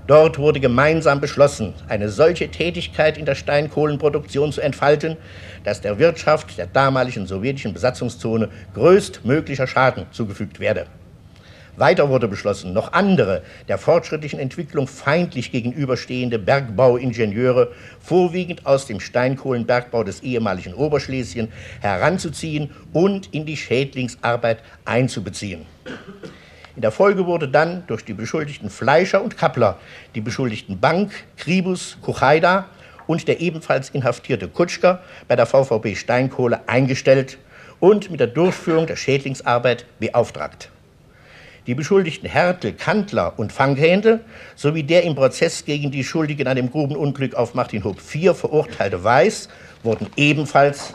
Dort 0.05 0.37
wurde 0.37 0.59
gemeinsam 0.59 1.19
beschlossen, 1.19 1.73
eine 1.87 2.09
solche 2.09 2.51
Tätigkeit 2.51 3.17
in 3.17 3.25
der 3.25 3.33
Steinkohlenproduktion 3.33 4.51
zu 4.51 4.61
entfalten, 4.61 5.17
dass 5.63 5.81
der 5.81 5.97
Wirtschaft 5.97 6.55
der 6.59 6.67
damaligen 6.67 7.25
sowjetischen 7.25 7.73
Besatzungszone 7.73 8.49
größtmöglicher 8.75 9.65
Schaden 9.65 10.05
zugefügt 10.11 10.59
werde. 10.59 10.85
Weiter 11.77 12.09
wurde 12.09 12.27
beschlossen, 12.27 12.73
noch 12.73 12.93
andere 12.93 13.43
der 13.67 13.77
fortschrittlichen 13.77 14.39
Entwicklung 14.39 14.87
feindlich 14.87 15.51
gegenüberstehende 15.51 16.39
Bergbauingenieure, 16.39 17.71
vorwiegend 17.99 18.65
aus 18.65 18.87
dem 18.87 18.99
Steinkohlenbergbau 18.99 20.03
des 20.03 20.21
ehemaligen 20.21 20.73
Oberschlesien, 20.73 21.49
heranzuziehen 21.79 22.71
und 22.93 23.31
in 23.33 23.45
die 23.45 23.57
Schädlingsarbeit 23.57 24.63
einzubeziehen. 24.85 25.67
In 26.75 26.81
der 26.81 26.91
Folge 26.91 27.27
wurde 27.27 27.47
dann 27.47 27.83
durch 27.85 28.03
die 28.03 28.13
beschuldigten 28.13 28.71
Fleischer 28.71 29.23
und 29.23 29.37
Kappler 29.37 29.77
die 30.15 30.21
beschuldigten 30.21 30.79
Bank, 30.79 31.11
Kribus, 31.37 31.97
Kuchaida 32.01 32.65
und 33.05 33.27
der 33.27 33.39
ebenfalls 33.39 33.91
inhaftierte 33.91 34.47
Kutschker 34.47 35.01
bei 35.27 35.35
der 35.35 35.45
VVB 35.45 35.95
Steinkohle 35.95 36.67
eingestellt 36.67 37.37
und 37.79 38.09
mit 38.09 38.19
der 38.19 38.27
Durchführung 38.27 38.87
der 38.87 38.95
Schädlingsarbeit 38.95 39.85
beauftragt. 39.99 40.71
Die 41.67 41.75
Beschuldigten 41.75 42.29
Hertel, 42.29 42.71
Kantler 42.71 43.37
und 43.37 43.51
Fanghändel 43.51 44.21
sowie 44.55 44.83
der 44.83 45.03
im 45.03 45.15
Prozess 45.15 45.65
gegen 45.65 45.91
die 45.91 46.05
Schuldigen 46.05 46.47
an 46.47 46.55
dem 46.55 46.71
Grubenunglück 46.71 47.35
auf 47.35 47.55
Martin 47.55 47.83
Hob 47.83 47.97
IV 47.97 48.37
verurteilte 48.37 49.03
Weiß 49.03 49.49
wurden 49.83 50.07
ebenfalls 50.15 50.93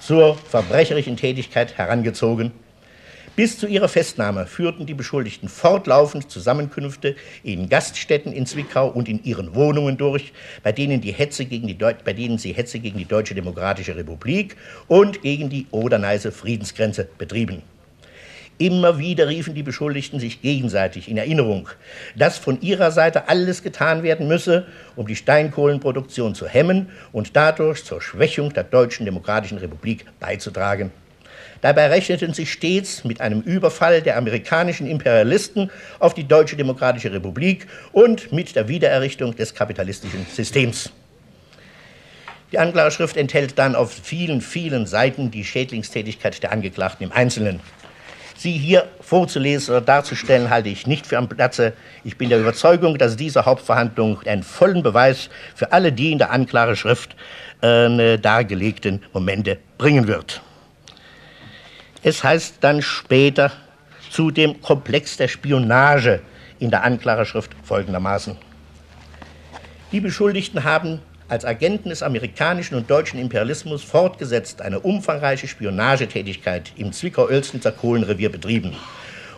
zur 0.00 0.34
verbrecherischen 0.34 1.18
Tätigkeit 1.18 1.76
herangezogen. 1.76 2.52
Bis 3.36 3.58
zu 3.58 3.66
ihrer 3.66 3.88
Festnahme 3.88 4.46
führten 4.46 4.86
die 4.86 4.94
Beschuldigten 4.94 5.50
fortlaufend 5.50 6.30
Zusammenkünfte 6.30 7.14
in 7.42 7.68
Gaststätten 7.68 8.32
in 8.32 8.46
Zwickau 8.46 8.88
und 8.88 9.10
in 9.10 9.22
ihren 9.24 9.54
Wohnungen 9.54 9.98
durch, 9.98 10.32
bei 10.62 10.72
denen, 10.72 11.02
die 11.02 11.12
Hetze 11.12 11.44
gegen 11.44 11.66
die 11.66 11.74
bei 11.74 12.14
denen 12.14 12.38
sie 12.38 12.52
Hetze 12.52 12.78
gegen 12.78 12.96
die 12.96 13.04
Deutsche 13.04 13.34
Demokratische 13.34 13.94
Republik 13.94 14.56
und 14.86 15.20
gegen 15.20 15.50
die 15.50 15.66
Oder-Neiße 15.70 16.32
Friedensgrenze 16.32 17.06
betrieben. 17.18 17.62
Immer 18.60 18.98
wieder 18.98 19.28
riefen 19.28 19.54
die 19.54 19.62
Beschuldigten 19.62 20.18
sich 20.18 20.42
gegenseitig 20.42 21.08
in 21.08 21.16
Erinnerung, 21.16 21.68
dass 22.16 22.38
von 22.38 22.60
ihrer 22.60 22.90
Seite 22.90 23.28
alles 23.28 23.62
getan 23.62 24.02
werden 24.02 24.26
müsse, 24.26 24.66
um 24.96 25.06
die 25.06 25.14
Steinkohlenproduktion 25.14 26.34
zu 26.34 26.48
hemmen 26.48 26.88
und 27.12 27.36
dadurch 27.36 27.84
zur 27.84 28.02
Schwächung 28.02 28.52
der 28.52 28.64
Deutschen 28.64 29.06
Demokratischen 29.06 29.58
Republik 29.58 30.06
beizutragen. 30.18 30.90
Dabei 31.60 31.86
rechneten 31.86 32.34
sie 32.34 32.46
stets 32.46 33.04
mit 33.04 33.20
einem 33.20 33.42
Überfall 33.42 34.02
der 34.02 34.16
amerikanischen 34.16 34.88
Imperialisten 34.88 35.70
auf 36.00 36.14
die 36.14 36.26
Deutsche 36.26 36.56
Demokratische 36.56 37.12
Republik 37.12 37.68
und 37.92 38.32
mit 38.32 38.56
der 38.56 38.66
Wiedererrichtung 38.66 39.36
des 39.36 39.54
kapitalistischen 39.54 40.26
Systems. 40.34 40.90
Die 42.50 42.58
Anklageschrift 42.58 43.16
enthält 43.16 43.58
dann 43.58 43.76
auf 43.76 43.92
vielen, 43.92 44.40
vielen 44.40 44.86
Seiten 44.86 45.30
die 45.30 45.44
Schädlingstätigkeit 45.44 46.42
der 46.42 46.50
Angeklagten 46.50 47.04
im 47.04 47.12
Einzelnen. 47.12 47.60
Sie 48.38 48.52
hier 48.52 48.86
vorzulesen 49.00 49.74
oder 49.74 49.84
darzustellen, 49.84 50.48
halte 50.48 50.68
ich 50.68 50.86
nicht 50.86 51.08
für 51.08 51.18
am 51.18 51.28
Platze. 51.28 51.72
Ich 52.04 52.16
bin 52.16 52.28
der 52.28 52.38
Überzeugung, 52.38 52.96
dass 52.96 53.16
diese 53.16 53.44
Hauptverhandlung 53.44 54.20
einen 54.26 54.44
vollen 54.44 54.84
Beweis 54.84 55.28
für 55.56 55.72
alle 55.72 55.90
die 55.90 56.12
in 56.12 56.18
der 56.18 56.30
Anklageschrift 56.30 57.16
äh, 57.62 58.16
dargelegten 58.16 59.02
Momente 59.12 59.58
bringen 59.76 60.06
wird. 60.06 60.40
Es 62.04 62.22
heißt 62.22 62.58
dann 62.60 62.80
später 62.80 63.50
zu 64.08 64.30
dem 64.30 64.62
Komplex 64.62 65.16
der 65.16 65.26
Spionage 65.26 66.20
in 66.60 66.70
der 66.70 66.84
Anklageschrift 66.84 67.50
folgendermaßen. 67.64 68.36
Die 69.90 70.00
Beschuldigten 70.00 70.62
haben 70.62 71.00
als 71.28 71.44
Agenten 71.44 71.90
des 71.90 72.02
amerikanischen 72.02 72.74
und 72.74 72.90
deutschen 72.90 73.20
Imperialismus 73.20 73.82
fortgesetzt 73.82 74.62
eine 74.62 74.80
umfangreiche 74.80 75.46
Spionagetätigkeit 75.46 76.72
im 76.76 76.92
Zwickau-Oelsnitzer 76.92 77.72
Kohlenrevier 77.72 78.30
betrieben 78.30 78.74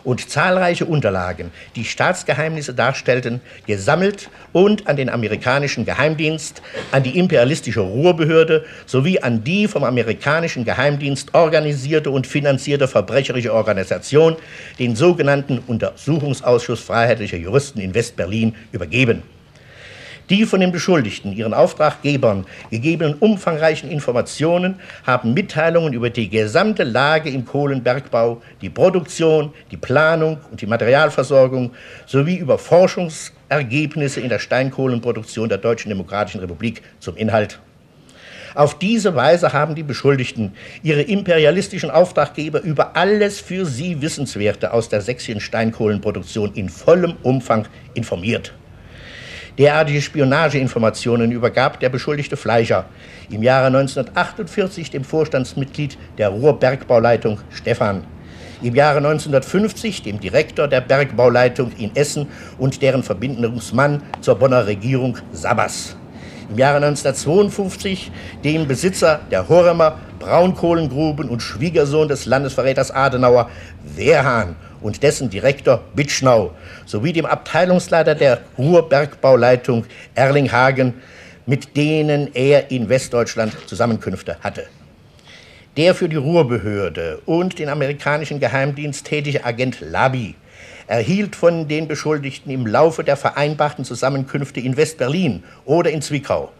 und 0.03 0.29
zahlreiche 0.29 0.85
Unterlagen, 0.85 1.51
die 1.75 1.85
Staatsgeheimnisse 1.85 2.73
darstellten, 2.73 3.41
gesammelt 3.67 4.29
und 4.51 4.87
an 4.87 4.95
den 4.95 5.09
amerikanischen 5.09 5.85
Geheimdienst, 5.85 6.61
an 6.91 7.03
die 7.03 7.17
imperialistische 7.17 7.81
Ruhrbehörde 7.81 8.65
sowie 8.85 9.19
an 9.19 9.43
die 9.43 9.67
vom 9.67 9.83
amerikanischen 9.83 10.65
Geheimdienst 10.65 11.33
organisierte 11.33 12.09
und 12.09 12.27
finanzierte 12.27 12.87
verbrecherische 12.87 13.53
Organisation, 13.53 14.37
den 14.79 14.95
sogenannten 14.95 15.59
Untersuchungsausschuss 15.59 16.81
freiheitlicher 16.81 17.37
Juristen 17.37 17.79
in 17.79 17.93
West-Berlin, 17.93 18.55
übergeben. 18.71 19.23
Die 20.29 20.45
von 20.45 20.61
den 20.61 20.71
Beschuldigten, 20.71 21.33
ihren 21.33 21.53
Auftraggebern 21.53 22.45
gegebenen 22.69 23.15
umfangreichen 23.15 23.89
Informationen 23.89 24.79
haben 25.05 25.33
Mitteilungen 25.33 25.93
über 25.93 26.09
die 26.09 26.29
gesamte 26.29 26.83
Lage 26.83 27.29
im 27.29 27.45
Kohlenbergbau, 27.45 28.41
die 28.61 28.69
Produktion, 28.69 29.53
die 29.71 29.77
Planung 29.77 30.37
und 30.49 30.61
die 30.61 30.67
Materialversorgung 30.67 31.71
sowie 32.05 32.37
über 32.37 32.57
Forschungsergebnisse 32.57 34.21
in 34.21 34.29
der 34.29 34.39
Steinkohlenproduktion 34.39 35.49
der 35.49 35.57
Deutschen 35.57 35.89
Demokratischen 35.89 36.39
Republik 36.39 36.81
zum 36.99 37.17
Inhalt. 37.17 37.59
Auf 38.53 38.77
diese 38.77 39.15
Weise 39.15 39.53
haben 39.53 39.75
die 39.75 39.83
Beschuldigten 39.83 40.53
ihre 40.83 41.01
imperialistischen 41.01 41.89
Auftraggeber 41.89 42.61
über 42.61 42.95
alles 42.97 43.39
für 43.39 43.65
sie 43.65 44.01
Wissenswerte 44.01 44.73
aus 44.73 44.89
der 44.89 45.01
sächsischen 45.01 45.39
Steinkohlenproduktion 45.39 46.53
in 46.53 46.67
vollem 46.67 47.15
Umfang 47.23 47.67
informiert. 47.93 48.53
Derartige 49.61 50.01
Spionageinformationen 50.01 51.31
übergab 51.31 51.79
der 51.79 51.89
beschuldigte 51.89 52.35
Fleischer 52.35 52.85
im 53.29 53.43
Jahre 53.43 53.67
1948 53.67 54.89
dem 54.89 55.03
Vorstandsmitglied 55.03 55.99
der 56.17 56.29
Ruhrbergbauleitung 56.29 57.37
Stephan, 57.51 58.03
im 58.63 58.73
Jahre 58.73 58.97
1950 58.97 60.01
dem 60.01 60.19
Direktor 60.19 60.67
der 60.67 60.81
Bergbauleitung 60.81 61.73
in 61.77 61.95
Essen 61.95 62.27
und 62.57 62.81
deren 62.81 63.03
Verbindungsmann 63.03 64.01
zur 64.19 64.33
Bonner 64.33 64.65
Regierung 64.65 65.19
Sabas. 65.31 65.95
Im 66.49 66.57
Jahre 66.57 66.77
1952 66.77 68.11
dem 68.43 68.67
Besitzer 68.67 69.19
der 69.29 69.47
Horemer 69.47 69.99
Braunkohlengruben 70.17 71.29
und 71.29 71.43
Schwiegersohn 71.43 72.07
des 72.07 72.25
Landesverräters 72.25 72.89
Adenauer 72.89 73.47
Wehrhahn 73.95 74.55
und 74.81 75.03
dessen 75.03 75.29
Direktor 75.29 75.81
Bitschnau 75.95 76.51
sowie 76.85 77.13
dem 77.13 77.25
Abteilungsleiter 77.25 78.15
der 78.15 78.41
Ruhrbergbauleitung 78.57 79.85
Erlinghagen, 80.15 80.95
mit 81.45 81.75
denen 81.77 82.33
er 82.33 82.71
in 82.71 82.89
Westdeutschland 82.89 83.55
Zusammenkünfte 83.67 84.37
hatte. 84.41 84.65
Der 85.77 85.95
für 85.95 86.09
die 86.09 86.17
Ruhrbehörde 86.17 87.21
und 87.25 87.57
den 87.59 87.69
amerikanischen 87.69 88.39
Geheimdienst 88.39 89.05
tätige 89.05 89.45
Agent 89.45 89.79
Labi 89.79 90.35
erhielt 90.87 91.35
von 91.35 91.67
den 91.67 91.87
Beschuldigten 91.87 92.51
im 92.51 92.67
Laufe 92.67 93.03
der 93.03 93.15
vereinbarten 93.15 93.85
Zusammenkünfte 93.85 94.59
in 94.59 94.75
West-Berlin 94.75 95.43
oder 95.63 95.89
in 95.89 96.01
Zwickau 96.01 96.51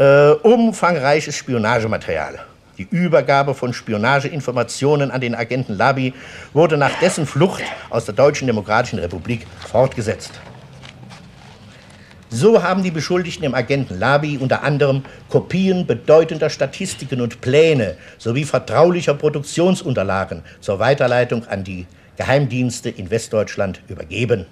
äh, 0.00 0.30
umfangreiches 0.42 1.36
Spionagematerial. 1.36 2.40
Die 2.80 2.88
Übergabe 2.96 3.54
von 3.54 3.74
Spionageinformationen 3.74 5.10
an 5.10 5.20
den 5.20 5.34
Agenten 5.34 5.76
Labi 5.76 6.14
wurde 6.54 6.78
nach 6.78 6.98
dessen 6.98 7.26
Flucht 7.26 7.62
aus 7.90 8.06
der 8.06 8.14
Deutschen 8.14 8.46
Demokratischen 8.46 8.98
Republik 8.98 9.46
fortgesetzt. 9.68 10.32
So 12.30 12.62
haben 12.62 12.82
die 12.82 12.90
Beschuldigten 12.90 13.42
dem 13.42 13.54
Agenten 13.54 13.98
Labi 13.98 14.38
unter 14.38 14.62
anderem 14.62 15.02
Kopien 15.28 15.86
bedeutender 15.86 16.48
Statistiken 16.48 17.20
und 17.20 17.42
Pläne 17.42 17.98
sowie 18.16 18.44
vertraulicher 18.44 19.12
Produktionsunterlagen 19.12 20.42
zur 20.62 20.78
Weiterleitung 20.78 21.46
an 21.48 21.62
die 21.62 21.86
Geheimdienste 22.16 22.88
in 22.88 23.10
Westdeutschland 23.10 23.82
übergeben. 23.88 24.46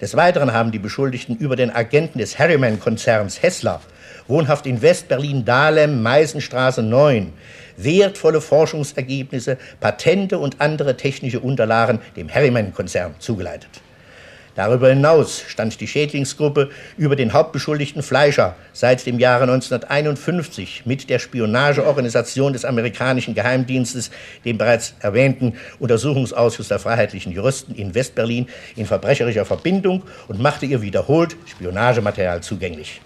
Des 0.00 0.16
Weiteren 0.16 0.52
haben 0.52 0.72
die 0.72 0.80
Beschuldigten 0.80 1.36
über 1.36 1.54
den 1.54 1.70
Agenten 1.70 2.18
des 2.18 2.36
Harriman-Konzerns 2.36 3.40
Hessler 3.40 3.80
wohnhaft 4.28 4.66
in 4.66 4.80
West-Berlin-Dahlem, 4.80 6.02
Meisenstraße 6.02 6.82
9, 6.82 7.32
wertvolle 7.76 8.40
Forschungsergebnisse, 8.40 9.58
Patente 9.80 10.38
und 10.38 10.60
andere 10.60 10.96
technische 10.96 11.40
Unterlagen 11.40 11.98
dem 12.16 12.32
Harriman-Konzern 12.32 13.14
zugeleitet. 13.18 13.70
Darüber 14.58 14.88
hinaus 14.88 15.40
stand 15.46 15.80
die 15.80 15.86
Schädlingsgruppe 15.86 16.70
über 16.96 17.14
den 17.14 17.32
Hauptbeschuldigten 17.32 18.02
Fleischer 18.02 18.56
seit 18.72 19.06
dem 19.06 19.20
Jahre 19.20 19.44
1951 19.44 20.82
mit 20.84 21.08
der 21.08 21.20
Spionageorganisation 21.20 22.52
des 22.52 22.64
amerikanischen 22.64 23.34
Geheimdienstes, 23.34 24.10
dem 24.44 24.58
bereits 24.58 24.96
erwähnten 24.98 25.52
Untersuchungsausschuss 25.78 26.66
der 26.66 26.80
freiheitlichen 26.80 27.30
Juristen 27.30 27.72
in 27.72 27.94
Westberlin, 27.94 28.48
in 28.74 28.86
verbrecherischer 28.86 29.44
Verbindung 29.44 30.02
und 30.26 30.40
machte 30.40 30.66
ihr 30.66 30.82
wiederholt 30.82 31.36
Spionagematerial 31.46 32.42
zugänglich. 32.42 33.00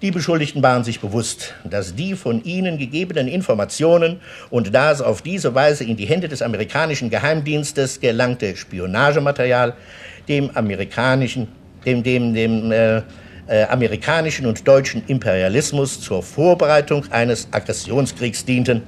Die 0.00 0.12
Beschuldigten 0.12 0.62
waren 0.62 0.84
sich 0.84 1.00
bewusst, 1.00 1.54
dass 1.64 1.96
die 1.96 2.14
von 2.14 2.44
ihnen 2.44 2.78
gegebenen 2.78 3.26
Informationen 3.26 4.20
und 4.48 4.72
das 4.72 5.00
auf 5.00 5.22
diese 5.22 5.56
Weise 5.56 5.82
in 5.82 5.96
die 5.96 6.06
Hände 6.06 6.28
des 6.28 6.40
amerikanischen 6.40 7.10
Geheimdienstes 7.10 7.98
gelangte 7.98 8.54
Spionagematerial 8.54 9.74
dem 10.28 10.50
amerikanischen, 10.54 11.48
dem, 11.84 12.04
dem, 12.04 12.32
dem 12.32 12.70
äh, 12.70 13.02
äh, 13.48 13.64
amerikanischen 13.64 14.46
und 14.46 14.68
deutschen 14.68 15.02
Imperialismus 15.08 16.00
zur 16.00 16.22
Vorbereitung 16.22 17.04
eines 17.10 17.48
Aggressionskriegs 17.50 18.44
dienten 18.44 18.82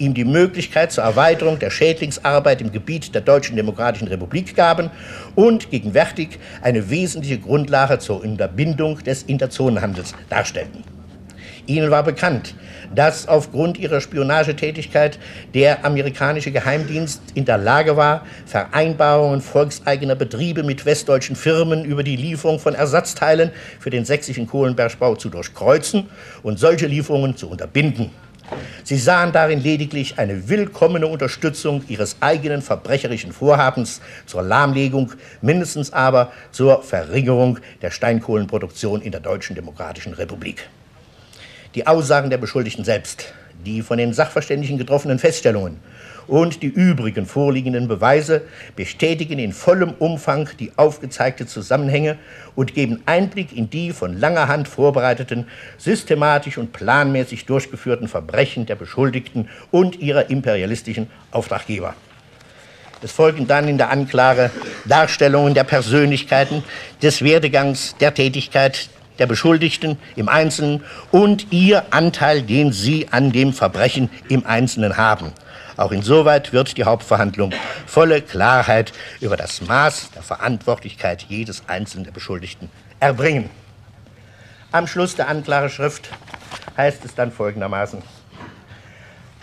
ihm 0.00 0.14
die 0.14 0.24
Möglichkeit 0.24 0.90
zur 0.90 1.04
Erweiterung 1.04 1.58
der 1.58 1.70
Schädlingsarbeit 1.70 2.60
im 2.60 2.72
Gebiet 2.72 3.14
der 3.14 3.20
Deutschen 3.20 3.56
Demokratischen 3.56 4.08
Republik 4.08 4.56
gaben 4.56 4.90
und 5.34 5.70
gegenwärtig 5.70 6.38
eine 6.62 6.90
wesentliche 6.90 7.38
Grundlage 7.38 7.98
zur 7.98 8.22
Unterbindung 8.22 8.98
des 9.04 9.22
Interzonenhandels 9.22 10.14
darstellten. 10.28 10.82
Ihnen 11.66 11.90
war 11.90 12.02
bekannt, 12.02 12.54
dass 12.92 13.28
aufgrund 13.28 13.78
ihrer 13.78 14.00
Spionagetätigkeit 14.00 15.18
der 15.54 15.84
amerikanische 15.84 16.50
Geheimdienst 16.50 17.22
in 17.34 17.44
der 17.44 17.58
Lage 17.58 17.96
war, 17.96 18.26
Vereinbarungen 18.46 19.40
volkseigener 19.40 20.16
Betriebe 20.16 20.64
mit 20.64 20.84
westdeutschen 20.84 21.36
Firmen 21.36 21.84
über 21.84 22.02
die 22.02 22.16
Lieferung 22.16 22.58
von 22.58 22.74
Ersatzteilen 22.74 23.52
für 23.78 23.90
den 23.90 24.04
sächsischen 24.04 24.46
Kohlenbergbau 24.46 25.14
zu 25.14 25.28
durchkreuzen 25.28 26.08
und 26.42 26.58
solche 26.58 26.86
Lieferungen 26.86 27.36
zu 27.36 27.48
unterbinden. 27.48 28.10
Sie 28.84 28.96
sahen 28.96 29.32
darin 29.32 29.62
lediglich 29.62 30.18
eine 30.18 30.48
willkommene 30.48 31.06
Unterstützung 31.06 31.84
ihres 31.88 32.16
eigenen 32.20 32.62
verbrecherischen 32.62 33.32
Vorhabens 33.32 34.00
zur 34.26 34.42
Lahmlegung, 34.42 35.12
mindestens 35.40 35.92
aber 35.92 36.32
zur 36.50 36.82
Verringerung 36.82 37.58
der 37.82 37.90
Steinkohlenproduktion 37.90 39.02
in 39.02 39.12
der 39.12 39.20
Deutschen 39.20 39.54
Demokratischen 39.54 40.14
Republik. 40.14 40.68
Die 41.74 41.86
Aussagen 41.86 42.30
der 42.30 42.38
Beschuldigten 42.38 42.84
selbst, 42.84 43.32
die 43.64 43.82
von 43.82 43.98
den 43.98 44.12
Sachverständigen 44.12 44.78
getroffenen 44.78 45.18
Feststellungen 45.18 45.78
und 46.26 46.62
die 46.62 46.68
übrigen 46.68 47.26
vorliegenden 47.26 47.88
Beweise 47.88 48.42
bestätigen 48.76 49.38
in 49.38 49.52
vollem 49.52 49.92
Umfang 49.98 50.48
die 50.58 50.72
aufgezeigte 50.76 51.46
Zusammenhänge 51.46 52.16
und 52.54 52.74
geben 52.74 53.02
Einblick 53.06 53.56
in 53.56 53.68
die 53.68 53.92
von 53.92 54.18
langer 54.18 54.48
Hand 54.48 54.68
vorbereiteten, 54.68 55.46
systematisch 55.76 56.56
und 56.56 56.72
planmäßig 56.72 57.46
durchgeführten 57.46 58.08
Verbrechen 58.08 58.66
der 58.66 58.76
Beschuldigten 58.76 59.48
und 59.70 59.98
ihrer 59.98 60.30
imperialistischen 60.30 61.08
Auftraggeber. 61.32 61.94
Es 63.02 63.12
folgen 63.12 63.46
dann 63.46 63.66
in 63.66 63.78
der 63.78 63.90
Anklage 63.90 64.50
Darstellungen 64.84 65.54
der 65.54 65.64
Persönlichkeiten, 65.64 66.62
des 67.02 67.22
Werdegangs, 67.22 67.96
der 67.98 68.12
Tätigkeit 68.12 68.90
der 69.20 69.26
Beschuldigten 69.26 69.98
im 70.16 70.28
Einzelnen 70.28 70.82
und 71.12 71.52
ihr 71.52 71.84
Anteil, 71.90 72.42
den 72.42 72.72
sie 72.72 73.06
an 73.10 73.30
dem 73.30 73.52
Verbrechen 73.52 74.10
im 74.28 74.44
Einzelnen 74.44 74.96
haben. 74.96 75.32
Auch 75.76 75.92
insoweit 75.92 76.52
wird 76.52 76.76
die 76.76 76.84
Hauptverhandlung 76.84 77.52
volle 77.86 78.20
Klarheit 78.22 78.92
über 79.20 79.36
das 79.36 79.60
Maß 79.62 80.10
der 80.10 80.22
Verantwortlichkeit 80.22 81.26
jedes 81.28 81.68
einzelnen 81.68 82.04
der 82.04 82.12
Beschuldigten 82.12 82.68
erbringen. 82.98 83.48
Am 84.72 84.86
Schluss 84.86 85.16
der 85.16 85.28
Anklageschrift 85.28 86.10
heißt 86.76 87.04
es 87.04 87.14
dann 87.14 87.30
folgendermaßen. 87.30 88.02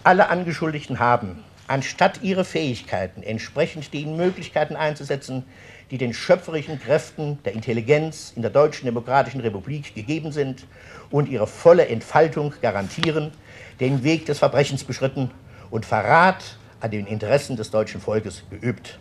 Alle 0.03 0.29
Angeschuldigten 0.29 0.99
haben, 0.99 1.43
anstatt 1.67 2.21
ihre 2.21 2.45
Fähigkeiten 2.45 3.23
entsprechend 3.23 3.93
den 3.93 4.15
Möglichkeiten 4.15 4.75
einzusetzen, 4.75 5.43
die 5.91 5.97
den 5.97 6.13
schöpferischen 6.13 6.80
Kräften 6.80 7.39
der 7.43 7.54
Intelligenz 7.54 8.34
in 8.36 8.41
der 8.41 8.52
Deutschen 8.52 8.86
Demokratischen 8.86 9.41
Republik 9.41 9.95
gegeben 9.95 10.32
sind 10.32 10.65
und 11.10 11.30
ihre 11.30 11.47
volle 11.47 11.88
Entfaltung 11.88 12.54
garantieren, 12.62 13.32
den 13.80 14.04
Weg 14.04 14.26
des 14.26 14.39
Verbrechens 14.39 14.84
beschritten 14.84 15.32
und 15.69 15.86
Verrat 15.86 16.58
an 16.80 16.91
den 16.91 17.08
Interessen 17.08 17.56
des 17.56 17.71
deutschen 17.71 18.02
Volkes 18.02 18.43
geübt. 18.50 19.00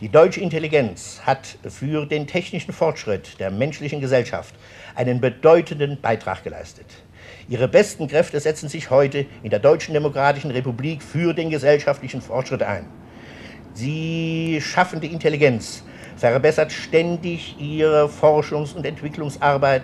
Die 0.00 0.08
deutsche 0.08 0.40
Intelligenz 0.40 1.20
hat 1.24 1.58
für 1.68 2.06
den 2.06 2.26
technischen 2.26 2.72
Fortschritt 2.72 3.38
der 3.38 3.52
menschlichen 3.52 4.00
Gesellschaft 4.00 4.54
einen 4.96 5.20
bedeutenden 5.20 6.00
Beitrag 6.00 6.42
geleistet. 6.42 6.86
Ihre 7.48 7.68
besten 7.68 8.08
Kräfte 8.08 8.40
setzen 8.40 8.68
sich 8.68 8.90
heute 8.90 9.26
in 9.44 9.50
der 9.50 9.60
Deutschen 9.60 9.94
Demokratischen 9.94 10.50
Republik 10.50 11.02
für 11.02 11.34
den 11.34 11.50
gesellschaftlichen 11.50 12.20
Fortschritt 12.20 12.64
ein. 12.64 12.86
Sie 13.74 14.60
schaffende 14.60 15.06
Intelligenz 15.06 15.84
verbessert 16.30 16.70
ständig 16.70 17.56
ihre 17.58 18.08
Forschungs- 18.08 18.74
und 18.74 18.86
Entwicklungsarbeit, 18.86 19.82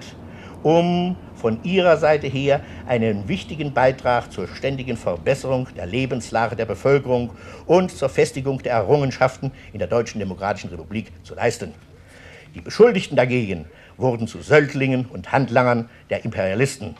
um 0.63 1.17
von 1.35 1.63
Ihrer 1.65 1.97
Seite 1.97 2.29
her 2.29 2.61
einen 2.87 3.27
wichtigen 3.27 3.75
Beitrag 3.75 4.33
zur 4.33 4.47
ständigen 4.47 4.97
Verbesserung 4.97 5.69
der 5.77 5.87
Lebenslage 5.87 6.55
der 6.55 6.67
Bevölkerung 6.67 7.31
und 7.67 7.91
zur 7.91 8.09
Festigung 8.09 8.63
der 8.63 8.75
Errungenschaften 8.75 9.51
in 9.73 9.81
der 9.81 9.89
Deutschen 9.89 10.21
Demokratischen 10.21 10.71
Republik 10.71 11.13
zu 11.25 11.35
leisten. 11.35 11.75
Die 12.55 12.61
Beschuldigten 12.61 13.17
dagegen 13.17 13.67
wurden 13.97 14.29
zu 14.29 14.41
Söldlingen 14.41 15.07
und 15.07 15.33
Handlangern 15.33 15.89
der 16.09 16.25
Imperialisten, 16.25 16.97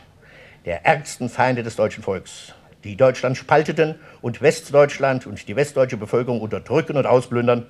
der 0.65 0.85
ärgsten 0.85 1.29
Feinde 1.29 1.63
des 1.63 1.77
deutschen 1.77 2.03
Volks, 2.03 2.55
die 2.85 2.97
Deutschland 2.97 3.37
spalteten 3.37 3.95
und 4.21 4.43
Westdeutschland 4.43 5.27
und 5.27 5.47
die 5.47 5.55
westdeutsche 5.55 5.97
Bevölkerung 5.97 6.41
unterdrücken 6.41 6.97
und 6.97 7.07
ausplündern. 7.07 7.67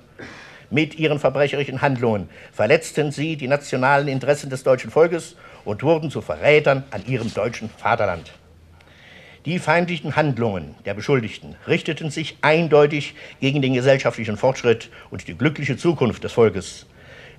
Mit 0.71 0.99
ihren 0.99 1.17
verbrecherischen 1.17 1.81
Handlungen 1.81 2.29
verletzten 2.51 3.11
sie 3.11 3.37
die 3.37 3.47
nationalen 3.47 4.07
Interessen 4.07 4.51
des 4.51 4.63
deutschen 4.63 4.91
Volkes 4.91 5.35
und 5.65 5.81
wurden 5.81 6.11
zu 6.11 6.21
Verrätern 6.21 6.83
an 6.91 7.03
ihrem 7.07 7.33
deutschen 7.33 7.69
Vaterland. 7.69 8.31
Die 9.45 9.57
feindlichen 9.57 10.15
Handlungen 10.15 10.75
der 10.85 10.93
Beschuldigten 10.93 11.55
richteten 11.65 12.11
sich 12.11 12.37
eindeutig 12.41 13.15
gegen 13.41 13.63
den 13.63 13.73
gesellschaftlichen 13.73 14.37
Fortschritt 14.37 14.89
und 15.09 15.27
die 15.27 15.35
glückliche 15.35 15.75
Zukunft 15.75 16.23
des 16.23 16.33
Volkes. 16.33 16.85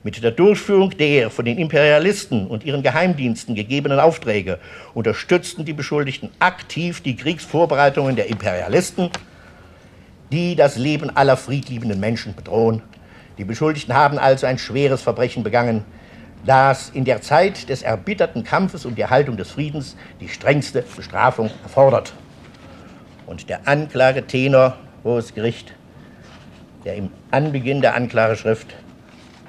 Mit 0.03 0.21
der 0.23 0.33
Durchführung 0.33 0.97
der 0.97 1.31
von 1.31 1.45
den 1.45 1.59
Imperialisten 1.59 2.49
und 2.49 2.65
ihren 2.65 2.83
Geheimdiensten 2.83 3.55
gegebenen 3.55 4.01
Aufträge 4.01 4.59
unterstützten 4.95 5.67
die 5.67 5.75
Beschuldigten 5.75 6.31
aktiv 6.41 7.01
die 7.01 7.15
Kriegsvorbereitungen 7.15 8.17
der 8.17 8.29
Imperialisten, 8.29 9.11
die 10.33 10.57
das 10.57 10.77
Leben 10.77 11.15
aller 11.15 11.37
friedliebenden 11.37 12.01
Menschen 12.01 12.35
bedrohen. 12.35 12.83
Die 13.41 13.47
Beschuldigten 13.47 13.95
haben 13.95 14.19
also 14.19 14.47
ein 14.47 14.59
schweres 14.59 15.01
Verbrechen 15.01 15.43
begangen, 15.43 15.83
das 16.45 16.91
in 16.91 17.07
der 17.07 17.23
Zeit 17.23 17.71
des 17.71 17.81
erbitterten 17.81 18.45
Kampfes 18.45 18.85
um 18.85 18.95
die 18.95 19.01
Erhaltung 19.01 19.39
des 19.39 19.53
Friedens 19.53 19.97
die 20.21 20.29
strengste 20.29 20.83
Bestrafung 20.83 21.51
erfordert. 21.63 22.13
Und 23.25 23.49
der 23.49 23.67
Anklagetenor, 23.67 24.77
Hohes 25.05 25.33
Gericht, 25.33 25.73
der 26.85 26.97
im 26.97 27.09
Anbeginn 27.31 27.81
der 27.81 27.95
Anklageschrift 27.95 28.75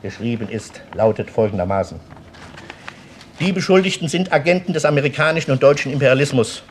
geschrieben 0.02 0.48
ist, 0.48 0.80
lautet 0.96 1.30
folgendermaßen. 1.30 2.00
Die 3.42 3.52
Beschuldigten 3.52 4.08
sind 4.08 4.32
Agenten 4.32 4.72
des 4.72 4.86
amerikanischen 4.86 5.52
und 5.52 5.62
deutschen 5.62 5.92
Imperialismus. 5.92 6.64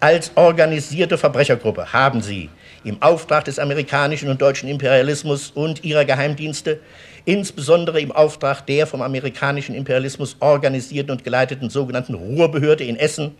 Als 0.00 0.32
organisierte 0.34 1.16
Verbrechergruppe 1.16 1.92
haben 1.92 2.22
sie 2.22 2.50
im 2.88 3.02
Auftrag 3.02 3.44
des 3.44 3.58
amerikanischen 3.58 4.28
und 4.28 4.40
deutschen 4.40 4.68
Imperialismus 4.68 5.50
und 5.50 5.84
ihrer 5.84 6.04
Geheimdienste 6.04 6.80
insbesondere 7.24 8.00
im 8.00 8.10
Auftrag 8.10 8.66
der 8.66 8.86
vom 8.86 9.02
amerikanischen 9.02 9.74
Imperialismus 9.74 10.36
organisierten 10.40 11.10
und 11.10 11.24
geleiteten 11.24 11.68
sogenannten 11.68 12.14
Ruhrbehörde 12.14 12.84
in 12.84 12.96
Essen 12.96 13.34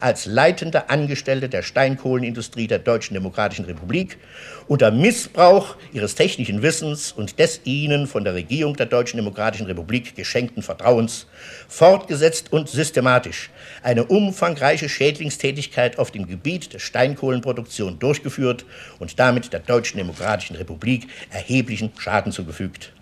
als 0.00 0.26
leitende 0.26 0.90
Angestellte 0.90 1.48
der 1.48 1.62
Steinkohlenindustrie 1.62 2.66
der 2.66 2.78
Deutschen 2.78 3.14
Demokratischen 3.14 3.64
Republik 3.64 4.18
unter 4.66 4.90
Missbrauch 4.90 5.76
ihres 5.92 6.14
technischen 6.14 6.62
Wissens 6.62 7.12
und 7.12 7.38
des 7.38 7.60
ihnen 7.64 8.06
von 8.06 8.24
der 8.24 8.34
Regierung 8.34 8.76
der 8.76 8.86
Deutschen 8.86 9.16
Demokratischen 9.16 9.66
Republik 9.66 10.14
geschenkten 10.14 10.62
Vertrauens 10.62 11.26
fortgesetzt 11.68 12.52
und 12.52 12.68
systematisch 12.68 13.50
eine 13.82 14.04
umfangreiche 14.04 14.88
Schädlingstätigkeit 14.88 15.98
auf 15.98 16.10
dem 16.10 16.26
Gebiet 16.26 16.72
der 16.72 16.78
Steinkohlenproduktion 16.78 17.98
durchgeführt 17.98 18.64
und 18.98 19.18
damit 19.18 19.52
der 19.52 19.60
Deutschen 19.60 19.98
Demokratischen 19.98 20.56
Republik 20.56 21.08
erheblichen 21.30 21.92
Schaden 21.98 22.32
zugefügt. 22.32 22.92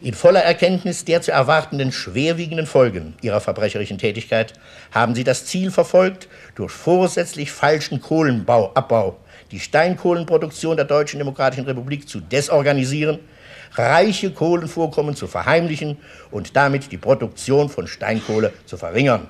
In 0.00 0.12
voller 0.12 0.42
Erkenntnis 0.42 1.04
der 1.04 1.22
zu 1.22 1.30
erwartenden 1.30 1.92
schwerwiegenden 1.92 2.66
Folgen 2.66 3.14
ihrer 3.22 3.40
verbrecherischen 3.40 3.98
Tätigkeit 3.98 4.52
haben 4.90 5.14
sie 5.14 5.22
das 5.22 5.46
Ziel 5.46 5.70
verfolgt, 5.70 6.28
durch 6.56 6.72
vorsätzlich 6.72 7.52
falschen 7.52 8.00
Kohlenabbau 8.00 9.16
die 9.52 9.60
Steinkohlenproduktion 9.60 10.76
der 10.76 10.84
Deutschen 10.84 11.18
Demokratischen 11.18 11.66
Republik 11.66 12.08
zu 12.08 12.20
desorganisieren, 12.20 13.20
reiche 13.74 14.32
Kohlenvorkommen 14.32 15.14
zu 15.14 15.28
verheimlichen 15.28 15.98
und 16.32 16.56
damit 16.56 16.90
die 16.90 16.98
Produktion 16.98 17.68
von 17.68 17.86
Steinkohle 17.86 18.52
zu 18.66 18.76
verringern. 18.76 19.28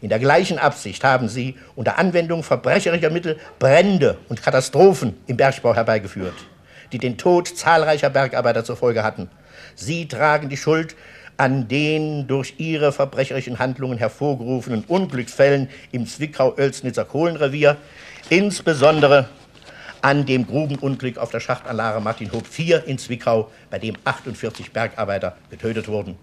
In 0.00 0.08
der 0.08 0.18
gleichen 0.20 0.58
Absicht 0.58 1.02
haben 1.02 1.28
sie 1.28 1.56
unter 1.74 1.98
Anwendung 1.98 2.44
verbrecherischer 2.44 3.10
Mittel 3.10 3.38
Brände 3.58 4.18
und 4.28 4.40
Katastrophen 4.42 5.16
im 5.26 5.36
Bergbau 5.36 5.74
herbeigeführt, 5.74 6.34
die 6.92 6.98
den 6.98 7.18
Tod 7.18 7.48
zahlreicher 7.48 8.10
Bergarbeiter 8.10 8.64
zur 8.64 8.76
Folge 8.76 9.02
hatten 9.02 9.28
Sie 9.74 10.06
tragen 10.08 10.48
die 10.48 10.56
Schuld 10.56 10.96
an 11.36 11.66
den 11.68 12.26
durch 12.26 12.54
ihre 12.58 12.92
verbrecherischen 12.92 13.58
Handlungen 13.58 13.98
hervorgerufenen 13.98 14.84
Unglücksfällen 14.86 15.68
im 15.92 16.06
Zwickau-Oelsnitzer 16.06 17.04
Kohlenrevier, 17.04 17.76
insbesondere 18.30 19.28
an 20.00 20.26
dem 20.26 20.46
Grubenunglück 20.46 21.18
auf 21.18 21.30
der 21.30 21.40
Schachtanlage 21.40 22.00
Martin 22.00 22.30
Hob 22.30 22.46
4 22.46 22.84
in 22.84 22.98
Zwickau, 22.98 23.50
bei 23.70 23.78
dem 23.78 23.96
48 24.04 24.70
Bergarbeiter 24.70 25.36
getötet 25.50 25.88
wurden. 25.88 26.16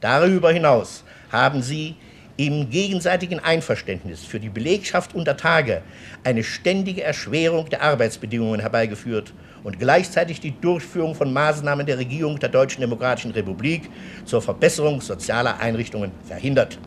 Darüber 0.00 0.50
hinaus 0.50 1.04
haben 1.30 1.62
sie 1.62 1.96
im 2.36 2.68
gegenseitigen 2.70 3.38
Einverständnis 3.38 4.24
für 4.24 4.40
die 4.40 4.48
Belegschaft 4.48 5.14
unter 5.14 5.36
Tage 5.36 5.82
eine 6.24 6.42
ständige 6.42 7.02
Erschwerung 7.02 7.68
der 7.68 7.82
Arbeitsbedingungen 7.82 8.60
herbeigeführt 8.60 9.32
und 9.64 9.80
gleichzeitig 9.80 10.38
die 10.38 10.58
Durchführung 10.60 11.16
von 11.16 11.32
Maßnahmen 11.32 11.84
der 11.84 11.98
Regierung 11.98 12.38
der 12.38 12.50
Deutschen 12.50 12.82
Demokratischen 12.82 13.32
Republik 13.32 13.90
zur 14.24 14.40
Verbesserung 14.40 15.00
sozialer 15.00 15.58
Einrichtungen 15.58 16.12
verhindert. 16.22 16.78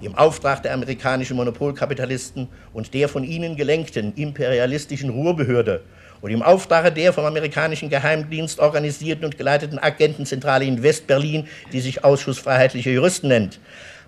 Im 0.00 0.14
Auftrag 0.14 0.62
der 0.62 0.74
amerikanischen 0.74 1.36
Monopolkapitalisten 1.36 2.46
und 2.72 2.94
der 2.94 3.08
von 3.08 3.24
ihnen 3.24 3.56
gelenkten 3.56 4.12
imperialistischen 4.14 5.10
Ruhrbehörde 5.10 5.82
und 6.20 6.30
im 6.30 6.42
Auftrag 6.42 6.94
der 6.94 7.12
vom 7.12 7.24
amerikanischen 7.24 7.88
Geheimdienst 7.88 8.60
organisierten 8.60 9.24
und 9.24 9.36
geleiteten 9.36 9.78
Agentenzentrale 9.78 10.64
in 10.66 10.82
Westberlin, 10.82 11.48
die 11.72 11.80
sich 11.80 12.04
Ausschuss 12.04 12.38
Freiheitliche 12.38 12.90
Juristen 12.90 13.28
nennt, 13.28 13.58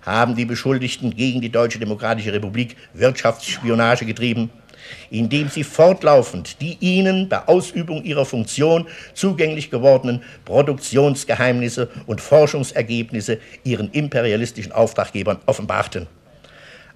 haben 0.01 0.35
die 0.35 0.45
Beschuldigten 0.45 1.15
gegen 1.15 1.41
die 1.41 1.51
Deutsche 1.51 1.79
Demokratische 1.79 2.33
Republik 2.33 2.75
Wirtschaftsspionage 2.93 4.05
getrieben, 4.05 4.49
indem 5.09 5.49
sie 5.49 5.63
fortlaufend 5.63 6.61
die 6.61 6.77
ihnen 6.79 7.29
bei 7.29 7.47
Ausübung 7.47 8.03
ihrer 8.03 8.25
Funktion 8.25 8.87
zugänglich 9.13 9.71
gewordenen 9.71 10.23
Produktionsgeheimnisse 10.45 11.89
und 12.07 12.21
Forschungsergebnisse 12.21 13.39
ihren 13.63 13.91
imperialistischen 13.91 14.71
Auftraggebern 14.71 15.39
offenbarten. 15.45 16.07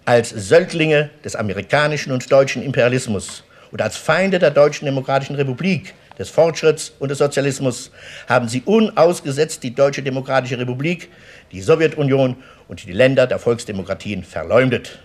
Als 0.05 0.29
Söldlinge 0.29 1.09
des 1.23 1.35
amerikanischen 1.35 2.11
und 2.11 2.31
deutschen 2.31 2.61
Imperialismus 2.61 3.43
und 3.71 3.81
als 3.81 3.97
Feinde 3.97 4.39
der 4.39 4.51
Deutschen 4.51 4.85
Demokratischen 4.85 5.35
Republik 5.35 5.93
des 6.17 6.29
Fortschritts 6.29 6.93
und 6.99 7.09
des 7.09 7.17
Sozialismus 7.17 7.91
haben 8.27 8.47
sie 8.47 8.61
unausgesetzt 8.61 9.63
die 9.63 9.73
Deutsche 9.73 10.03
Demokratische 10.03 10.57
Republik, 10.57 11.09
die 11.51 11.61
Sowjetunion 11.61 12.37
und 12.67 12.85
die 12.85 12.93
Länder 12.93 13.27
der 13.27 13.39
Volksdemokratien 13.39 14.23
verleumdet. 14.23 14.99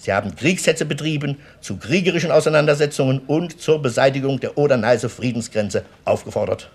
Sie 0.00 0.14
haben 0.14 0.34
Kriegshetze 0.34 0.86
betrieben, 0.86 1.36
zu 1.60 1.76
kriegerischen 1.76 2.30
Auseinandersetzungen 2.30 3.20
und 3.26 3.60
zur 3.60 3.82
Beseitigung 3.82 4.40
der 4.40 4.56
Oder-Neiße-Friedensgrenze 4.56 5.84
aufgefordert. 6.06 6.70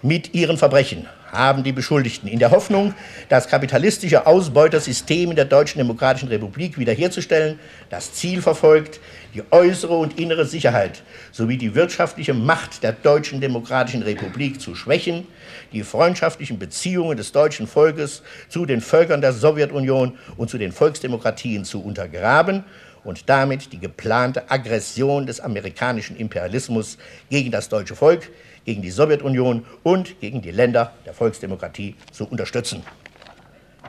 Mit 0.00 0.34
ihren 0.34 0.56
Verbrechen 0.56 1.06
haben 1.32 1.64
die 1.64 1.72
Beschuldigten 1.72 2.26
in 2.28 2.38
der 2.38 2.50
Hoffnung, 2.50 2.94
das 3.28 3.48
kapitalistische 3.48 4.26
Ausbeutersystem 4.26 5.30
in 5.30 5.36
der 5.36 5.44
Deutschen 5.44 5.78
Demokratischen 5.78 6.28
Republik 6.28 6.78
wiederherzustellen, 6.78 7.58
das 7.90 8.14
Ziel 8.14 8.40
verfolgt, 8.40 9.00
die 9.34 9.42
äußere 9.50 9.94
und 9.94 10.18
innere 10.18 10.46
Sicherheit 10.46 11.02
sowie 11.30 11.58
die 11.58 11.74
wirtschaftliche 11.74 12.32
Macht 12.32 12.82
der 12.82 12.92
Deutschen 12.92 13.42
Demokratischen 13.42 14.02
Republik 14.02 14.62
zu 14.62 14.74
schwächen, 14.74 15.26
die 15.74 15.84
freundschaftlichen 15.84 16.58
Beziehungen 16.58 17.16
des 17.16 17.32
deutschen 17.32 17.66
Volkes 17.66 18.22
zu 18.48 18.64
den 18.64 18.80
Völkern 18.80 19.20
der 19.20 19.32
Sowjetunion 19.32 20.18
und 20.36 20.48
zu 20.48 20.58
den 20.58 20.72
Volksdemokratien 20.72 21.64
zu 21.64 21.82
untergraben 21.82 22.64
und 23.04 23.28
damit 23.28 23.72
die 23.72 23.78
geplante 23.78 24.50
Aggression 24.50 25.26
des 25.26 25.40
amerikanischen 25.40 26.16
Imperialismus 26.16 26.96
gegen 27.28 27.50
das 27.50 27.68
deutsche 27.68 27.94
Volk, 27.94 28.30
gegen 28.64 28.82
die 28.82 28.90
Sowjetunion 28.90 29.66
und 29.82 30.20
gegen 30.20 30.40
die 30.40 30.50
Länder 30.50 30.92
der 31.04 31.12
Volksdemokratie 31.12 31.96
zu 32.10 32.26
unterstützen. 32.26 32.82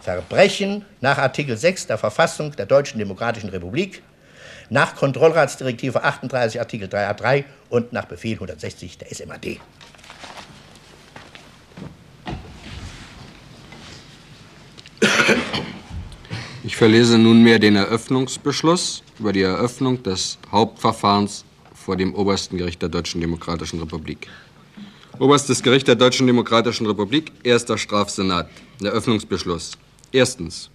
Verbrechen 0.02 0.86
nach 1.02 1.18
Artikel 1.18 1.56
6 1.56 1.88
der 1.88 1.98
Verfassung 1.98 2.52
der 2.52 2.66
Deutschen 2.66 3.00
Demokratischen 3.00 3.50
Republik, 3.50 4.04
nach 4.70 4.96
Kontrollratsdirektive 4.96 6.04
38 6.04 6.60
Artikel 6.60 6.88
3a3 6.88 7.44
und 7.70 7.94
nach 7.94 8.06
Befehl 8.06 8.34
160 8.34 8.98
der 8.98 9.14
SMAD. 9.14 9.60
Ich 16.66 16.78
verlese 16.78 17.20
nunmehr 17.20 17.60
den 17.60 17.76
Eröffnungsbeschluss 17.76 19.04
über 19.20 19.32
die 19.32 19.44
Eröffnung 19.44 20.02
des 20.02 20.40
Hauptverfahrens 20.52 21.46
vor 21.76 21.96
dem 21.96 22.16
Obersten 22.16 22.58
Gericht 22.58 22.82
der 22.82 22.90
Deutschen 22.90 23.22
Demokratischen 23.22 23.80
Republik. 23.80 24.28
Oberstes 25.20 25.62
Gericht 25.62 25.88
der 25.88 25.94
Deutschen 25.94 26.26
Demokratischen 26.26 26.88
Republik, 26.88 27.32
Erster 27.44 27.78
Strafsenat. 27.78 28.50
Eröffnungsbeschluss. 28.82 29.74
Erstens. 30.12 30.72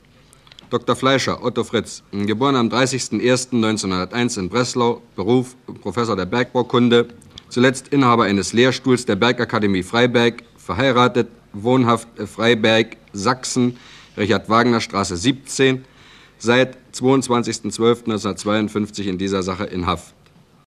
Dr. 0.70 0.95
Fleischer, 0.95 1.43
Otto 1.43 1.64
Fritz, 1.64 2.05
geboren 2.12 2.55
am 2.55 2.68
30.01.1901 2.68 4.38
in 4.38 4.49
Breslau, 4.49 5.03
Beruf 5.16 5.57
Professor 5.80 6.14
der 6.14 6.26
Bergbaukunde, 6.26 7.09
zuletzt 7.49 7.88
Inhaber 7.88 8.26
eines 8.26 8.53
Lehrstuhls 8.53 9.07
der 9.07 9.16
Bergakademie 9.16 9.82
Freiberg, 9.82 10.45
verheiratet, 10.57 11.26
wohnhaft 11.53 12.07
Freiberg, 12.26 12.97
Sachsen, 13.12 13.76
Richard-Wagner-Straße 14.16 15.16
17, 15.16 15.84
seit 16.38 16.76
22.12.1952 16.94 19.04
in 19.04 19.18
dieser 19.18 19.42
Sache 19.42 19.64
in 19.64 19.86
Haft. 19.86 20.14